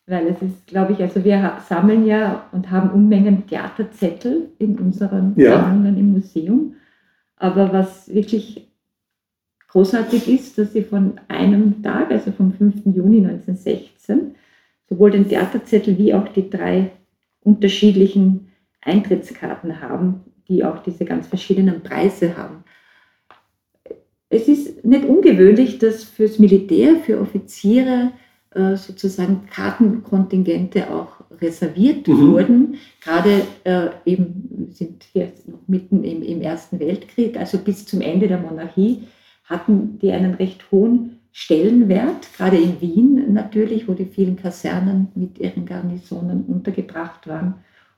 weil 0.09 0.27
es 0.27 0.41
ist, 0.41 0.67
glaube 0.67 0.93
ich, 0.93 1.01
also 1.01 1.21
wir 1.25 1.57
sammeln 1.67 2.05
ja 2.05 2.45
und 2.53 2.71
haben 2.71 2.91
Unmengen 2.91 3.45
Theaterzettel 3.45 4.51
in 4.57 4.79
unseren 4.79 5.33
ja. 5.35 5.51
Sammlungen 5.51 5.97
im 5.97 6.13
Museum. 6.13 6.75
Aber 7.37 7.71
was 7.71 8.13
wirklich 8.13 8.67
großartig 9.69 10.27
ist, 10.27 10.57
dass 10.57 10.73
sie 10.73 10.83
von 10.83 11.19
einem 11.27 11.81
Tag, 11.83 12.11
also 12.11 12.31
vom 12.31 12.51
5. 12.51 12.85
Juni 12.95 13.17
1916, 13.17 14.35
sowohl 14.89 15.11
den 15.11 15.27
Theaterzettel 15.27 15.97
wie 15.97 16.13
auch 16.13 16.27
die 16.29 16.49
drei 16.49 16.91
unterschiedlichen 17.41 18.49
Eintrittskarten 18.81 19.81
haben, 19.81 20.21
die 20.47 20.63
auch 20.63 20.79
diese 20.79 21.05
ganz 21.05 21.27
verschiedenen 21.27 21.83
Preise 21.83 22.37
haben. 22.37 22.63
Es 24.29 24.47
ist 24.47 24.83
nicht 24.83 25.05
ungewöhnlich, 25.05 25.77
dass 25.79 26.03
fürs 26.03 26.39
Militär, 26.39 26.97
für 26.97 27.19
Offiziere, 27.21 28.11
äh, 28.51 28.75
sozusagen 28.75 29.45
Kartenkontingente 29.47 30.89
auch 30.89 31.16
reserviert 31.41 32.07
mhm. 32.07 32.31
wurden. 32.31 32.75
Gerade 33.01 33.45
äh, 33.63 33.89
eben 34.05 34.69
sind 34.71 35.05
wir 35.13 35.31
noch 35.45 35.67
mitten 35.67 36.03
im, 36.03 36.21
im 36.21 36.41
Ersten 36.41 36.79
Weltkrieg, 36.79 37.37
also 37.37 37.57
bis 37.57 37.85
zum 37.85 38.01
Ende 38.01 38.27
der 38.27 38.39
Monarchie 38.39 39.07
hatten 39.43 39.97
die 39.99 40.11
einen 40.11 40.33
recht 40.33 40.71
hohen 40.71 41.19
Stellenwert, 41.31 42.33
gerade 42.35 42.57
in 42.57 42.81
Wien 42.81 43.33
natürlich, 43.33 43.87
wo 43.87 43.93
die 43.93 44.05
vielen 44.05 44.37
Kasernen 44.37 45.09
mit 45.15 45.37
ihren 45.37 45.65
Garnisonen 45.65 46.45
untergebracht 46.45 47.27
waren 47.27 47.55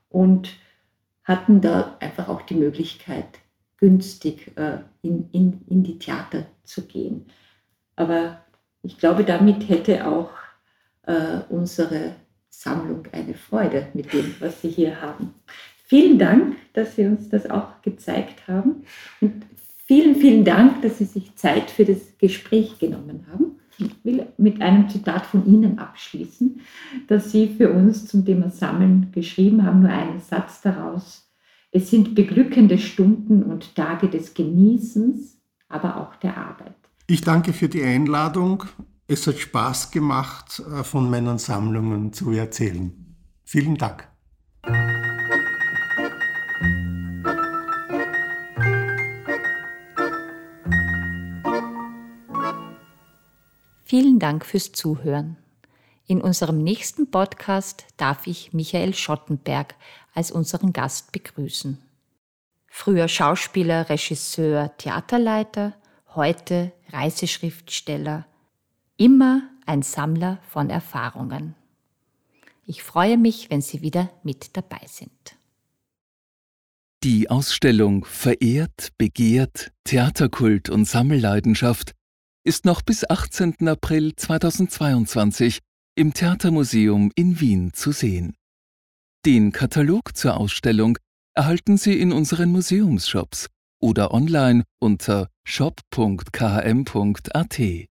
und 0.10 0.50
hatten 1.24 1.62
da 1.62 1.96
einfach 2.00 2.28
auch 2.28 2.42
die 2.42 2.56
Möglichkeit, 2.56 3.40
günstig 3.78 4.52
äh, 4.58 4.80
in, 5.02 5.30
in, 5.32 5.62
in 5.70 5.84
die 5.84 5.98
Theater 5.98 6.48
zu 6.64 6.86
gehen. 6.86 7.28
Aber 7.96 8.42
ich 8.84 8.98
glaube, 8.98 9.24
damit 9.24 9.70
hätte 9.70 10.08
auch 10.08 10.32
äh, 11.04 11.40
unsere 11.50 12.16
Sammlung 12.60 13.04
eine 13.14 13.36
Freude 13.36 13.88
mit 13.94 14.12
dem, 14.12 14.36
was 14.42 14.62
Sie 14.62 14.68
hier 14.68 15.02
haben. 15.02 15.34
Vielen 15.86 16.20
Dank, 16.20 16.58
dass 16.74 16.98
Sie 16.98 17.06
uns 17.06 17.30
das 17.30 17.50
auch 17.50 17.82
gezeigt 17.84 18.50
haben. 18.50 18.84
Und 19.22 19.46
vielen, 19.86 20.18
vielen 20.18 20.44
Dank, 20.44 20.82
dass 20.82 20.98
Sie 20.98 21.06
sich 21.06 21.34
Zeit 21.36 21.72
für 21.72 21.86
das 21.86 22.18
Gespräch 22.18 22.78
genommen 22.78 23.26
haben. 23.32 23.60
Ich 23.78 24.04
will 24.04 24.28
mit 24.38 24.62
einem 24.62 24.90
Zitat 24.90 25.26
von 25.26 25.46
Ihnen 25.46 25.80
abschließen, 25.80 26.60
das 27.08 27.32
Sie 27.32 27.48
für 27.48 27.72
uns 27.72 28.08
zum 28.08 28.26
Thema 28.26 28.50
Sammeln 28.50 29.10
geschrieben 29.14 29.66
haben, 29.66 29.80
nur 29.80 29.92
einen 29.92 30.20
Satz 30.20 30.60
daraus. 30.60 31.32
Es 31.72 31.90
sind 31.90 32.14
beglückende 32.14 32.78
Stunden 32.78 33.42
und 33.42 33.74
Tage 33.74 34.10
des 34.10 34.34
Genießens, 34.34 35.40
aber 35.70 35.96
auch 35.96 36.18
der 36.18 36.36
Arbeit. 36.36 36.76
Ich 37.08 37.22
danke 37.22 37.54
für 37.54 37.70
die 37.70 37.84
Einladung. 37.84 38.66
Es 39.12 39.26
hat 39.26 39.40
Spaß 39.40 39.90
gemacht, 39.90 40.60
äh, 40.60 40.84
von 40.84 41.10
meinen 41.10 41.40
Sammlungen 41.40 42.14
zu 42.14 42.30
erzählen. 42.30 43.18
Vielen 43.44 43.76
Dank. 43.76 44.08
Vielen 53.84 54.20
Dank 54.20 54.46
fürs 54.46 54.74
Zuhören. 54.74 55.38
In 56.06 56.22
unserem 56.22 56.64
nächsten 56.64 57.10
Podcast 57.10 57.88
darf 57.98 58.28
ich 58.28 58.54
Michael 58.54 58.94
Schottenberg 58.94 59.74
als 60.14 60.32
unseren 60.32 60.72
Gast 60.72 61.12
begrüßen. 61.12 61.80
Früher 62.68 63.08
Schauspieler, 63.08 63.90
Regisseur, 63.90 64.78
Theaterleiter, 64.78 65.74
heute 66.14 66.74
Reiseschriftsteller, 66.92 68.29
immer 69.00 69.50
ein 69.66 69.82
Sammler 69.82 70.40
von 70.50 70.70
Erfahrungen. 70.70 71.56
Ich 72.66 72.84
freue 72.84 73.18
mich, 73.18 73.50
wenn 73.50 73.62
Sie 73.62 73.82
wieder 73.82 74.12
mit 74.24 74.56
dabei 74.58 74.82
sind. 74.86 75.10
Die 77.04 77.30
Ausstellung 77.30 78.04
Verehrt, 78.04 78.90
Begehrt, 78.98 79.72
Theaterkult 79.86 80.70
und 80.70 80.84
Sammelleidenschaft 80.86 81.94
ist 82.44 82.66
noch 82.66 82.82
bis 82.82 83.10
18. 83.10 83.70
April 83.70 84.16
2022 84.16 85.60
im 85.96 86.14
Theatermuseum 86.14 87.12
in 87.16 87.40
Wien 87.40 87.72
zu 87.74 87.94
sehen. 87.94 88.36
Den 89.26 89.54
Katalog 89.54 90.16
zur 90.18 90.38
Ausstellung 90.38 90.98
erhalten 91.34 91.78
Sie 91.78 91.98
in 92.00 92.12
unseren 92.12 92.52
Museumsshops 92.52 93.48
oder 93.80 94.14
online 94.14 94.66
unter 94.80 95.30
shop.km.at. 95.46 96.28